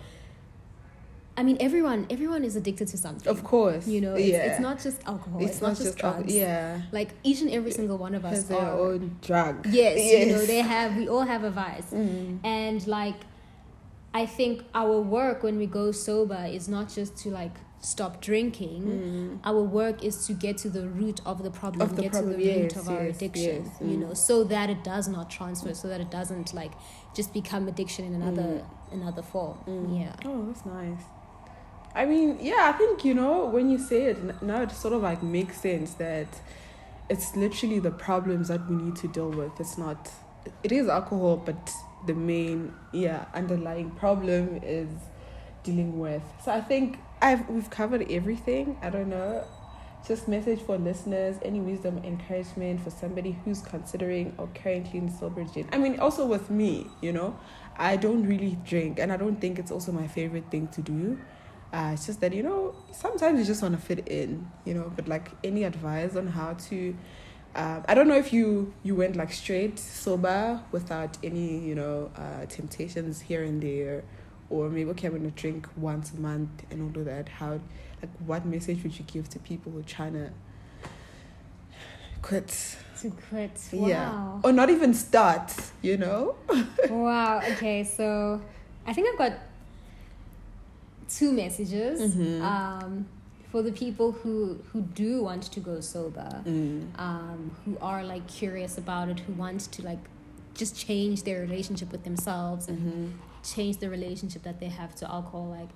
i 1.37 1.43
mean 1.43 1.57
everyone 1.61 2.07
everyone 2.11 2.45
is 2.45 2.55
addicted 2.57 2.87
to 2.89 2.97
something 2.97 3.29
Of 3.29 3.43
course. 3.43 3.87
you 3.89 4.01
know 4.01 4.15
it's, 4.15 4.29
yeah. 4.29 4.45
it's 4.53 4.61
not 4.61 4.81
just 4.83 4.99
alcohol 5.07 5.43
it's, 5.45 5.61
not, 5.61 5.77
just 5.77 6.01
al- 6.03 6.13
drugs 6.15 6.35
yeah. 6.35 6.81
like 6.93 7.11
each 7.25 7.41
and 7.41 7.51
every 7.51 7.73
single 7.73 7.99
one 7.99 8.15
of 8.15 8.25
us 8.25 8.35
Has 8.37 8.49
their 8.49 8.59
are 8.59 8.79
own 8.79 9.17
drug. 9.21 9.67
yes, 9.67 9.95
you 10.13 10.27
know 10.33 10.45
they 10.47 10.61
have 10.61 10.97
we 10.97 11.09
all 11.09 11.23
have 11.35 11.43
a 11.45 11.51
vice 11.51 11.91
Mm. 11.93 12.39
and 12.45 12.87
like 12.87 13.17
i 14.15 14.25
think 14.27 14.63
our 14.75 15.01
work 15.01 15.43
when 15.43 15.57
we 15.59 15.67
go 15.67 15.91
sober 15.93 16.45
is 16.59 16.69
not 16.69 16.87
just 16.99 17.17
to 17.23 17.31
like 17.31 17.57
stop 17.81 18.13
drinking 18.23 18.83
Mm. 18.85 19.39
our 19.51 19.63
work 19.79 20.03
is 20.09 20.27
to 20.27 20.33
get 20.33 20.57
to 20.65 20.69
the 20.71 20.89
root 20.89 21.21
of 21.27 21.43
the 21.43 21.51
problem 21.51 21.83
Of 21.83 21.97
the 21.97 22.03
get 22.03 22.13
problem, 22.13 22.33
to 22.33 22.37
the 22.39 22.61
root 22.63 22.73
yes, 22.73 22.77
of 22.81 22.89
our 22.89 23.05
yes, 23.07 23.17
addiction 23.17 23.65
yes, 23.65 23.75
you 23.91 23.97
mm. 23.97 24.03
know 24.03 24.15
so 24.15 24.45
that 24.45 24.71
it 24.71 24.83
does 24.85 25.07
not 25.09 25.27
transfer 25.31 25.75
so 25.75 25.89
that 25.89 26.01
it 26.01 26.11
doesn't 26.11 26.55
like 26.55 26.73
just 27.19 27.33
become 27.35 27.69
addiction 27.73 28.03
in 28.09 28.15
another 28.23 28.51
another 28.93 29.23
form 29.33 29.57
Mm. 29.67 30.01
yeah 30.01 30.15
Oh, 30.31 30.41
that's 30.47 30.65
nice. 30.65 31.05
I 31.95 32.07
mean, 32.07 32.39
yeah, 32.41 32.73
I 32.75 32.77
think, 32.77 33.05
you 33.05 33.15
know, 33.15 33.47
when 33.47 33.71
you 33.71 33.79
say 33.79 34.07
it, 34.07 34.43
now 34.43 34.63
it 34.63 34.73
sort 34.73 34.95
of 34.95 35.03
like 35.03 35.23
makes 35.23 35.61
sense 35.61 35.95
that 35.95 36.27
it's 37.09 37.37
literally 37.37 37.79
the 37.79 37.93
problems 37.93 38.49
that 38.49 38.69
we 38.69 38.77
need 38.77 38.97
to 38.97 39.09
deal 39.09 39.31
with. 39.31 39.53
It's 39.61 39.79
not, 39.79 40.11
it 40.63 40.73
is 40.73 40.89
alcohol, 40.89 41.37
but 41.37 41.71
the 42.07 42.15
main, 42.15 42.75
yeah, 42.93 43.27
underlying 43.33 43.91
problem 43.93 44.61
is 44.63 44.89
dealing 45.63 45.99
with. 45.99 46.23
So 46.45 46.51
I 46.51 46.61
think 46.61 46.99
I've, 47.23 47.49
we've 47.49 47.71
covered 47.71 48.11
everything. 48.11 48.77
I 48.83 48.91
don't 48.91 49.09
know. 49.09 49.47
Just 50.07 50.29
message 50.29 50.61
for 50.61 50.77
listeners, 50.77 51.37
any 51.43 51.61
wisdom, 51.61 51.99
encouragement 52.05 52.83
for 52.83 52.91
somebody 52.91 53.39
who's 53.45 53.63
considering 53.63 54.35
or 54.37 54.49
currently 54.49 54.99
in 54.99 55.11
sober 55.11 55.45
gin. 55.45 55.67
I 55.73 55.79
mean, 55.79 55.99
also 55.99 56.27
with 56.27 56.51
me, 56.51 56.89
you 57.01 57.13
know, 57.13 57.39
I 57.79 57.97
don't 57.97 58.27
really 58.27 58.59
drink, 58.67 58.99
and 58.99 59.11
I 59.11 59.17
don't 59.17 59.41
think 59.41 59.59
it's 59.59 59.71
also 59.71 59.93
my 59.93 60.07
favorite 60.07 60.51
thing 60.51 60.69
to 60.69 60.83
do. 60.83 61.19
Uh, 61.75 61.91
it's 61.93 62.07
just 62.07 62.21
that 62.21 62.33
you 62.33 62.43
know 62.43 62.73
sometimes 62.93 63.37
you 63.37 63.45
just 63.45 63.61
want 63.61 63.75
to 63.75 63.81
fit 63.85 64.07
in, 64.07 64.49
you 64.65 64.75
know. 64.75 64.93
But 64.95 65.09
like 65.09 65.33
any 65.43 65.65
advice 65.65 66.15
on 66.15 66.29
how 66.29 66.55
to, 66.69 66.97
uh, 67.57 67.81
I 67.89 67.95
don't 67.95 68.07
know 68.07 68.17
if 68.17 68.33
you 68.33 68.73
you 68.85 68.95
went 68.95 69.17
like 69.17 69.33
straight 69.33 69.81
sober 69.81 70.61
without 70.71 71.19
any 71.25 71.59
you 71.59 71.75
know 71.75 72.13
uh, 72.17 72.47
temptations 72.47 73.23
here 73.23 73.43
and 73.43 73.61
there, 73.61 74.05
or 74.51 74.71
maybe 74.71 74.89
okay 74.91 75.09
I'm 75.09 75.17
gonna 75.17 75.31
drink 75.31 75.67
once 75.77 76.13
a 76.13 76.21
month 76.21 76.63
and 76.71 76.81
all 76.81 77.01
of 77.01 77.07
that. 77.07 77.29
How 77.29 77.59
like 78.01 78.13
what 78.25 78.47
message 78.47 78.85
would 78.85 78.97
you 78.97 79.05
give 79.07 79.29
to 79.31 79.41
people 79.41 79.73
who 79.73 79.81
are 79.81 79.83
trying 79.83 80.13
to 80.13 80.31
quit? 82.23 82.77
to 83.01 83.11
quit 83.29 83.61
Yeah. 83.73 84.39
Or 84.45 84.53
not 84.53 84.71
even 84.71 84.95
start, 84.95 85.53
you 85.83 85.97
know? 85.97 86.37
wow 86.89 87.41
okay 87.53 87.83
so 87.85 88.41
i 88.87 88.93
think 88.93 89.09
i've 89.09 89.19
got 89.19 89.33
two 91.09 91.33
messages 91.33 92.15
Mhm. 92.15 92.41
um, 92.43 93.07
for 93.51 93.63
the 93.63 93.73
people 93.73 94.13
who 94.13 94.59
who 94.73 94.81
do 94.83 95.23
want 95.23 95.43
to 95.45 95.61
go 95.61 95.81
sober 95.81 96.43
Mm. 96.45 96.87
um, 96.99 97.51
who 97.65 97.77
are 97.81 98.03
like 98.05 98.27
curious 98.27 98.79
about 98.79 99.09
it 99.09 99.21
who 99.21 99.33
want 99.35 99.61
to 99.73 99.83
like 99.83 100.01
just 100.55 100.77
change 100.77 101.23
their 101.25 101.41
relationship 101.41 101.91
with 101.93 102.05
themselves 102.05 102.69
and 102.69 102.79
Mm-hmm. 102.79 103.07
change 103.43 103.77
the 103.79 103.91
relationship 103.91 104.43
that 104.43 104.59
they 104.61 104.69
have 104.81 104.95
to 104.97 105.05
alcohol 105.11 105.47
like 105.61 105.69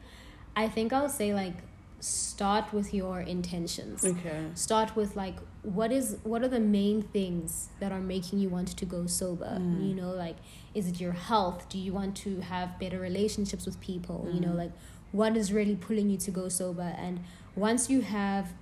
i 0.56 0.66
think 0.68 0.92
i'll 0.92 1.08
say 1.20 1.34
like 1.34 1.54
start 2.00 2.72
with 2.72 2.94
your 2.94 3.20
intentions 3.20 4.04
Okay. 4.04 4.40
start 4.54 4.94
with 4.96 5.16
like 5.16 5.36
what 5.62 5.90
is 5.92 6.16
what 6.22 6.42
are 6.44 6.48
the 6.48 6.60
main 6.60 7.02
things 7.02 7.68
that 7.80 7.90
are 7.92 8.00
making 8.00 8.38
you 8.38 8.48
want 8.48 8.68
to 8.82 8.86
go 8.86 9.06
sober 9.06 9.56
Mm. 9.60 9.88
you 9.88 9.94
know 10.00 10.12
like 10.12 10.36
is 10.74 10.86
it 10.88 11.00
your 11.00 11.12
health 11.12 11.68
do 11.68 11.76
you 11.78 11.92
want 11.92 12.16
to 12.24 12.40
have 12.40 12.78
better 12.78 12.98
relationships 13.00 13.66
with 13.66 13.78
people 13.80 14.28
you 14.32 14.40
know 14.40 14.52
Mm. 14.54 14.62
like 14.64 14.72
what 15.12 15.36
is 15.36 15.52
really 15.52 15.76
pulling 15.76 16.10
you 16.10 16.16
to 16.18 16.30
go 16.30 16.48
sober 16.48 16.94
and 16.98 17.20
once 17.56 17.88
you 17.90 18.00
have 18.02 18.52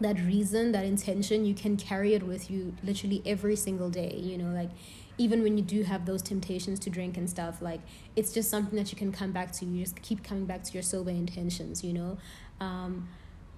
that 0.00 0.18
reason 0.20 0.72
that 0.72 0.84
intention 0.84 1.44
you 1.44 1.54
can 1.54 1.76
carry 1.76 2.14
it 2.14 2.22
with 2.22 2.50
you 2.50 2.74
literally 2.82 3.22
every 3.26 3.54
single 3.56 3.90
day 3.90 4.14
you 4.16 4.38
know 4.38 4.50
like 4.54 4.70
even 5.18 5.42
when 5.42 5.58
you 5.58 5.62
do 5.62 5.82
have 5.82 6.06
those 6.06 6.22
temptations 6.22 6.78
to 6.78 6.88
drink 6.88 7.18
and 7.18 7.28
stuff 7.28 7.60
like 7.60 7.80
it's 8.16 8.32
just 8.32 8.48
something 8.48 8.76
that 8.78 8.90
you 8.90 8.96
can 8.96 9.12
come 9.12 9.30
back 9.32 9.52
to 9.52 9.66
you 9.66 9.82
just 9.82 10.00
keep 10.00 10.24
coming 10.24 10.46
back 10.46 10.62
to 10.64 10.72
your 10.72 10.82
sober 10.82 11.10
intentions 11.10 11.84
you 11.84 11.92
know 11.92 12.16
um, 12.60 13.06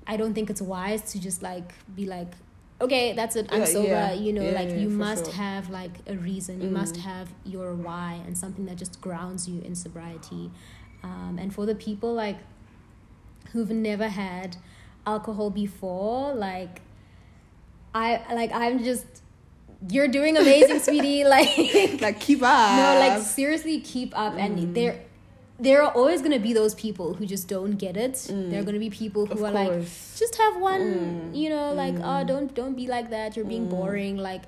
i 0.08 0.16
don't 0.16 0.34
think 0.34 0.50
it's 0.50 0.60
wise 0.60 1.02
to 1.12 1.20
just 1.20 1.42
like 1.42 1.72
be 1.94 2.06
like 2.06 2.32
okay 2.80 3.12
that's 3.12 3.36
it 3.36 3.46
i'm 3.50 3.60
Yeah, 3.60 3.64
sober 3.66 3.88
yeah. 3.88 4.12
you 4.12 4.32
know 4.32 4.42
Yeah, 4.42 4.54
like 4.54 4.76
you 4.76 4.88
must 4.88 5.26
sure. 5.26 5.34
have 5.34 5.70
like 5.70 5.92
a 6.08 6.16
reason 6.16 6.60
you 6.60 6.68
Mm. 6.70 6.72
must 6.72 6.96
have 6.96 7.28
your 7.44 7.74
why 7.76 8.20
and 8.26 8.36
something 8.36 8.66
that 8.66 8.76
just 8.76 9.00
grounds 9.00 9.48
you 9.48 9.60
in 9.62 9.76
sobriety 9.76 10.50
um, 11.02 11.38
and 11.40 11.52
for 11.54 11.66
the 11.66 11.74
people 11.74 12.12
like 12.14 12.38
who've 13.52 13.70
never 13.70 14.08
had 14.08 14.56
alcohol 15.06 15.50
before 15.50 16.32
like 16.34 16.80
i 17.94 18.20
like 18.34 18.50
i'm 18.52 18.82
just 18.82 19.04
you're 19.90 20.08
doing 20.08 20.36
amazing 20.36 20.78
sweetie 20.86 21.24
like 21.24 22.00
Like 22.00 22.20
keep 22.20 22.42
up. 22.42 22.76
no 22.76 22.98
like 23.00 23.20
seriously 23.22 23.80
keep 23.80 24.16
up 24.18 24.34
Mm. 24.34 24.40
and 24.44 24.74
there 24.76 25.00
there 25.60 25.82
are 25.82 25.92
always 25.92 26.20
going 26.22 26.32
to 26.32 26.38
be 26.40 26.52
those 26.52 26.74
people 26.74 27.14
who 27.14 27.26
just 27.26 27.46
don't 27.46 27.72
get 27.72 27.96
it 27.96 28.14
there 28.30 28.60
are 28.60 28.64
going 28.64 28.74
to 28.74 28.80
be 28.80 28.90
people 28.90 29.26
who 29.26 29.34
Mm. 29.34 29.38
Of 29.38 29.42
are 29.44 29.50
like 29.52 29.80
just 30.16 30.36
have 30.36 30.56
one 30.60 30.80
Mm. 30.80 31.36
you 31.36 31.48
know 31.50 31.72
like 31.74 31.94
oh 32.02 32.24
don't 32.24 32.54
don't 32.54 32.74
be 32.74 32.86
like 32.86 33.10
that 33.10 33.36
you're 33.36 33.44
being 33.44 33.68
boring 33.68 34.16
like 34.16 34.42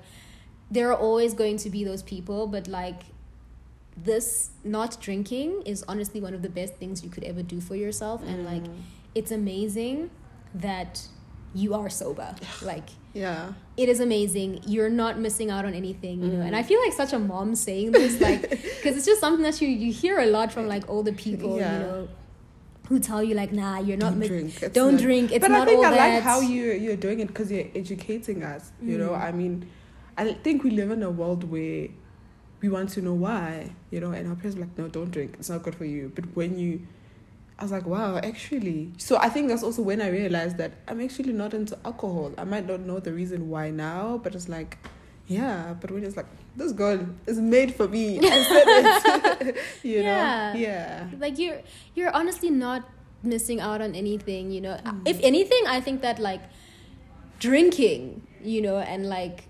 there 0.71 0.89
are 0.91 0.97
always 0.97 1.33
going 1.33 1.57
to 1.57 1.69
be 1.69 1.83
those 1.83 2.01
people 2.01 2.47
but 2.47 2.67
like 2.67 3.01
this 3.97 4.49
not 4.63 4.99
drinking 4.99 5.61
is 5.65 5.83
honestly 5.87 6.19
one 6.19 6.33
of 6.33 6.41
the 6.41 6.49
best 6.49 6.73
things 6.75 7.03
you 7.03 7.09
could 7.09 7.23
ever 7.23 7.41
do 7.41 7.61
for 7.61 7.75
yourself 7.75 8.21
and 8.27 8.45
like 8.45 8.63
Mm. 8.63 8.81
it's 9.13 9.31
amazing 9.31 10.09
that 10.53 11.07
you 11.53 11.73
are 11.73 11.89
sober 11.89 12.35
like 12.61 12.89
yeah. 13.13 13.53
it 13.77 13.87
is 13.87 14.01
amazing 14.01 14.59
you're 14.67 14.89
not 14.89 15.17
missing 15.17 15.49
out 15.49 15.63
on 15.63 15.73
anything 15.73 16.21
you 16.21 16.27
know 16.33 16.43
Mm. 16.43 16.47
and 16.47 16.55
i 16.55 16.63
feel 16.63 16.81
like 16.83 16.91
such 16.91 17.13
a 17.13 17.19
mom 17.19 17.55
saying 17.55 17.91
this 17.93 18.19
like 18.19 18.41
because 18.49 18.97
it's 18.97 19.05
just 19.05 19.21
something 19.21 19.43
that 19.43 19.61
you 19.61 19.69
you 19.69 19.93
hear 19.93 20.19
a 20.19 20.25
lot 20.25 20.51
from 20.51 20.67
like 20.67 20.89
older 20.89 21.13
people 21.13 21.57
Yeah. 21.57 21.73
you 21.73 21.79
know 21.85 22.07
who 22.89 22.99
tell 22.99 23.23
you 23.23 23.33
like 23.33 23.51
nah 23.53 23.79
you're 23.79 23.97
not 23.97 24.11
Don't 24.11 24.19
mi- 24.19 24.27
drink. 24.27 24.61
It's 24.61 24.73
don't 24.75 24.91
not- 24.95 25.01
drink 25.01 25.31
it's 25.31 25.39
but 25.41 25.51
not 25.51 25.61
I 25.61 25.65
think 25.65 25.77
all 25.79 25.85
I 25.85 25.95
that 25.97 26.13
like 26.15 26.23
how 26.23 26.41
you 26.41 26.65
you're 26.73 26.97
doing 26.97 27.19
it 27.21 27.27
because 27.29 27.49
you're 27.51 27.69
educating 27.73 28.43
us. 28.43 28.71
You 28.81 28.97
know, 28.99 29.09
Mm. 29.11 29.21
I 29.27 29.31
mean, 29.31 29.53
I 30.17 30.33
think 30.43 30.63
we 30.63 30.69
live 30.71 30.91
in 30.91 31.01
a 31.01 31.09
world 31.09 31.45
where 31.49 31.87
we 32.65 32.69
want 32.77 32.89
to 32.97 33.01
know 33.07 33.13
why. 33.13 33.49
You 33.91 33.99
know, 34.01 34.11
and 34.17 34.27
our 34.29 34.35
parents 34.35 34.57
are 34.57 34.61
like, 34.65 34.77
no, 34.77 34.87
don't 34.87 35.11
drink. 35.11 35.35
It's 35.39 35.49
not 35.53 35.61
good 35.63 35.75
for 35.75 35.85
you. 35.85 36.11
But 36.15 36.25
when 36.35 36.57
you, 36.57 36.71
I 37.59 37.63
was 37.63 37.71
like, 37.71 37.85
wow, 37.85 38.17
actually. 38.17 38.91
So 38.97 39.17
I 39.17 39.29
think 39.29 39.47
that's 39.49 39.63
also 39.67 39.81
when 39.89 40.01
I 40.01 40.09
realized 40.09 40.57
that 40.57 40.71
I'm 40.87 40.99
actually 41.07 41.33
not 41.33 41.53
into 41.53 41.77
alcohol. 41.85 42.33
I 42.37 42.43
might 42.43 42.65
not 42.71 42.79
know 42.89 42.99
the 42.99 43.13
reason 43.13 43.49
why 43.49 43.69
now, 43.69 44.19
but 44.23 44.33
it's 44.35 44.49
like. 44.49 44.77
Yeah, 45.27 45.73
but 45.81 45.89
when 45.89 46.03
it's 46.03 46.15
like 46.21 46.27
this 46.55 46.71
girl 46.71 46.99
is 47.25 47.39
made 47.39 47.73
for 47.73 47.87
me, 47.87 48.19
I 48.37 48.43
said 48.43 48.67
it. 49.49 49.55
you 49.83 50.01
Yeah. 50.01 50.53
know, 50.53 50.59
yeah, 50.59 51.07
like 51.25 51.39
you're 51.41 51.61
you're 51.97 52.13
honestly 52.13 52.51
not 52.51 52.81
missing 53.23 53.59
out 53.59 53.81
on 53.81 53.95
anything 53.95 54.51
you 54.55 54.61
know 54.61 54.77
Mm. 54.85 55.01
if 55.09 55.17
anything 55.25 55.63
i 55.65 55.81
think 55.81 56.01
that 56.05 56.19
like 56.19 56.43
drinking 57.39 58.21
you 58.43 58.61
know 58.61 58.77
and 58.77 59.09
like 59.09 59.45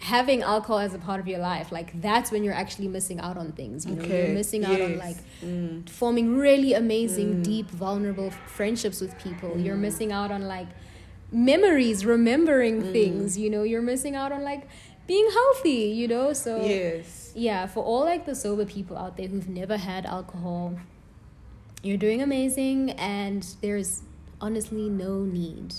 having 0.00 0.42
alcohol 0.42 0.78
as 0.78 0.94
a 0.94 0.98
part 0.98 1.18
of 1.20 1.26
your 1.26 1.40
life 1.40 1.72
like 1.72 2.00
that's 2.00 2.30
when 2.30 2.44
you're 2.44 2.54
actually 2.54 2.86
missing 2.88 3.18
out 3.18 3.36
on 3.36 3.50
things 3.52 3.84
you 3.84 3.94
know 3.96 4.04
you're 4.04 4.28
missing 4.28 4.64
out 4.64 4.80
on 4.80 4.96
like 4.96 5.16
Mm. 5.42 5.88
forming 5.90 6.36
really 6.36 6.72
amazing 6.74 7.36
Mm. 7.36 7.42
deep 7.44 7.68
vulnerable 7.70 8.30
friendships 8.30 9.00
with 9.00 9.16
people 9.18 9.58
you're 9.58 9.76
Mm. 9.76 9.80
missing 9.80 10.12
out 10.12 10.30
on 10.30 10.42
like 10.46 10.68
memories 11.32 12.06
remembering 12.06 12.82
Mm. 12.82 12.92
things 12.92 13.36
you 13.36 13.50
know 13.50 13.62
you're 13.64 13.82
missing 13.82 14.14
out 14.14 14.30
on 14.32 14.42
like 14.44 14.66
being 15.06 15.28
healthy 15.32 15.90
you 16.00 16.06
know 16.06 16.32
so 16.32 16.64
yes, 16.64 17.32
yeah 17.34 17.66
for 17.66 17.82
all 17.82 18.04
like 18.04 18.24
the 18.24 18.34
sober 18.34 18.64
people 18.64 18.96
out 18.96 19.16
there 19.16 19.26
who've 19.28 19.48
never 19.48 19.76
had 19.76 20.06
alcohol 20.06 20.74
you're 21.82 21.96
doing 21.96 22.22
amazing 22.22 22.90
and 22.92 23.54
there's 23.62 24.02
honestly 24.40 24.88
no 24.88 25.22
need 25.24 25.74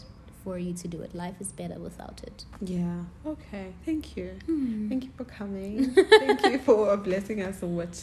for 0.49 0.57
you 0.57 0.73
to 0.73 0.87
do 0.87 0.99
it 1.01 1.13
life 1.13 1.35
is 1.39 1.51
better 1.51 1.77
without 1.87 2.21
it 2.29 2.45
yeah. 2.61 3.01
Okay, 3.25 3.67
thank 3.85 4.17
you. 4.17 4.27
Hmm. 4.45 4.89
Thank 4.89 5.03
you 5.05 5.11
for 5.15 5.23
coming. 5.23 5.91
Thank 6.23 6.43
you 6.43 6.59
for 6.59 6.97
blessing 6.97 7.41
us 7.41 7.59
so 7.61 7.67
much 7.67 7.95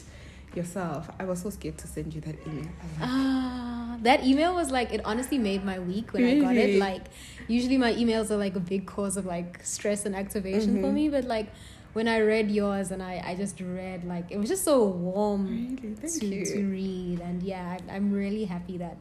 yourself. 0.55 1.11
I 1.21 1.25
was 1.31 1.43
so 1.43 1.51
scared 1.51 1.77
to 1.79 1.87
send 1.87 2.15
you 2.15 2.21
that 2.23 2.37
email. 2.47 2.71
I 2.83 2.85
like, 3.01 3.11
Ah, 3.11 3.97
that 4.09 4.25
email 4.25 4.55
was 4.55 4.71
like 4.71 4.93
it 4.97 5.03
honestly 5.05 5.39
made 5.39 5.63
my 5.73 5.79
week 5.79 6.13
when 6.15 6.25
I 6.25 6.39
got 6.41 6.57
it. 6.57 6.79
Like 6.79 7.05
usually 7.49 7.77
my 7.87 7.93
emails 7.93 8.31
are 8.31 8.37
like 8.47 8.57
a 8.57 8.61
big 8.75 8.87
cause 8.87 9.17
of 9.21 9.27
like 9.27 9.61
stress 9.63 10.07
and 10.07 10.15
activation 10.25 10.81
for 10.81 10.89
Mhm. 10.89 10.95
me, 11.01 11.09
but 11.17 11.25
like 11.25 11.49
when 11.97 12.09
I 12.09 12.19
read 12.21 12.51
yours 12.51 12.91
and 12.93 13.03
I, 13.03 13.15
I 13.31 13.35
just 13.35 13.61
read 13.61 14.05
like 14.05 14.27
it 14.31 14.39
was 14.39 14.49
just 14.55 14.65
so 14.65 14.77
warm 14.87 15.43
really? 15.83 15.95
Thank 15.97 16.21
to, 16.21 16.27
you. 16.27 16.45
to 16.55 16.59
read 16.79 17.19
and 17.29 17.43
yeah 17.43 17.65
I, 17.75 17.95
i'm 17.97 18.13
really 18.23 18.45
happy 18.45 18.77
that 18.85 18.97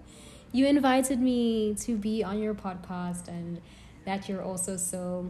you 0.55 0.65
invited 0.65 1.19
me 1.19 1.75
to 1.81 1.97
be 1.97 2.23
on 2.23 2.39
your 2.39 2.53
podcast 2.53 3.27
and 3.27 3.61
that 4.05 4.29
you're 4.29 4.41
also 4.41 4.77
so 4.77 5.29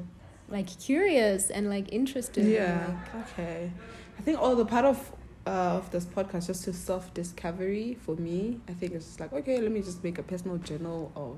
like 0.50 0.68
curious 0.80 1.50
and 1.50 1.70
like 1.70 1.92
interested 1.92 2.46
in, 2.46 2.52
yeah. 2.52 2.94
like, 3.14 3.24
Okay. 3.30 3.72
I 4.20 4.22
think 4.22 4.40
all 4.40 4.56
the 4.56 4.66
part 4.66 4.86
of 4.86 5.12
uh, 5.48 5.78
of 5.80 5.92
this 5.92 6.06
podcast 6.06 6.48
just 6.48 6.64
to 6.66 6.74
self 6.74 7.14
discovery 7.14 7.98
for 8.02 8.16
me. 8.16 8.60
I 8.68 8.74
think 8.74 8.94
it's 8.94 9.06
just 9.06 9.20
like 9.20 9.34
okay, 9.34 9.60
let 9.60 9.72
me 9.72 9.82
just 9.82 10.04
make 10.04 10.18
a 10.20 10.24
personal 10.24 10.58
journal 10.58 11.12
of 11.16 11.38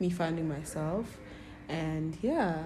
me 0.00 0.10
finding 0.10 0.48
myself, 0.48 1.18
and 1.68 2.16
yeah, 2.22 2.62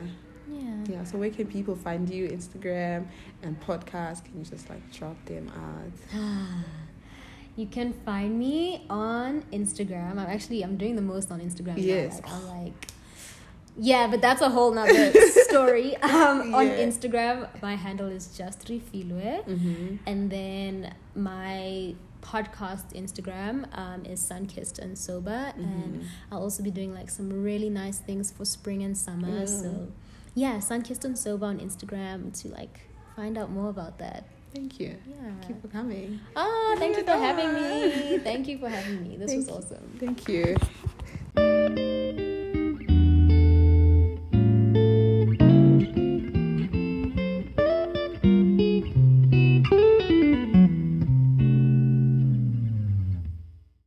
yeah 0.51 0.85
yeah. 0.89 1.05
So 1.05 1.19
where 1.19 1.31
can 1.31 1.47
people 1.47 1.77
find 1.77 2.09
you? 2.09 2.29
Instagram 2.29 3.07
and 3.43 3.61
podcast. 3.61 4.25
Can 4.25 4.39
you 4.39 4.45
just 4.45 4.69
like 4.69 4.85
drop 4.93 5.17
them 5.27 5.51
out? 5.55 6.65
you 7.57 7.67
can 7.67 7.93
find 7.93 8.39
me 8.39 8.85
on 8.89 9.43
instagram 9.53 10.13
i'm 10.13 10.19
actually 10.37 10.63
i'm 10.63 10.77
doing 10.77 10.97
the 10.97 11.03
most 11.03 11.31
on 11.31 11.41
instagram 11.41 11.77
now. 11.77 11.83
Yes. 11.83 12.15
like, 12.23 12.33
i'm 12.33 12.47
like 12.49 12.87
yeah 13.79 14.07
but 14.07 14.21
that's 14.21 14.41
a 14.43 14.49
whole 14.51 14.73
nother 14.73 15.13
story 15.49 15.97
um 15.99 16.55
on 16.55 16.67
instagram 16.69 17.49
my 17.63 17.75
handle 17.75 18.07
is 18.09 18.27
just 18.37 18.67
refiloe 18.69 19.45
Mm-hmm. 19.47 19.97
and 20.07 20.31
then 20.31 20.95
my 21.15 21.95
podcast 22.23 22.93
instagram 22.95 23.67
um, 23.77 24.05
is 24.05 24.21
sunkissed 24.21 24.79
and 24.79 24.97
sober 24.97 25.53
and 25.57 25.95
Mhm. 26.03 26.05
i'll 26.31 26.43
also 26.43 26.63
be 26.63 26.71
doing 26.71 26.95
like 26.95 27.11
some 27.11 27.29
really 27.43 27.69
nice 27.71 27.99
things 27.99 28.31
for 28.31 28.45
spring 28.45 28.83
and 28.85 28.97
summer 28.97 29.41
Mm. 29.43 29.49
so 29.49 29.89
yeah 30.35 30.57
sunkissed 30.59 31.05
and 31.05 31.19
sober 31.19 31.47
on 31.47 31.59
instagram 31.59 32.19
to 32.43 32.49
like 32.49 32.81
find 33.17 33.37
out 33.37 33.51
more 33.51 33.69
about 33.71 33.99
that 33.99 34.25
Thank 34.55 34.79
you. 34.81 34.97
yeah 35.07 35.15
Thank 35.41 35.49
you 35.49 35.57
for 35.63 35.69
coming. 35.69 36.21
oh 36.37 36.77
thank 36.79 36.97
you 36.97 37.05
for 37.05 37.13
having 37.13 37.55
me 37.55 38.19
thank 38.19 38.47
you 38.49 38.59
for 38.59 38.69
having 38.69 39.03
me 39.03 39.17
this 39.17 39.31
Thank 39.31 39.47
was 39.49 39.65
awesome 39.65 39.97
Thank 39.99 40.29
you. 40.29 40.57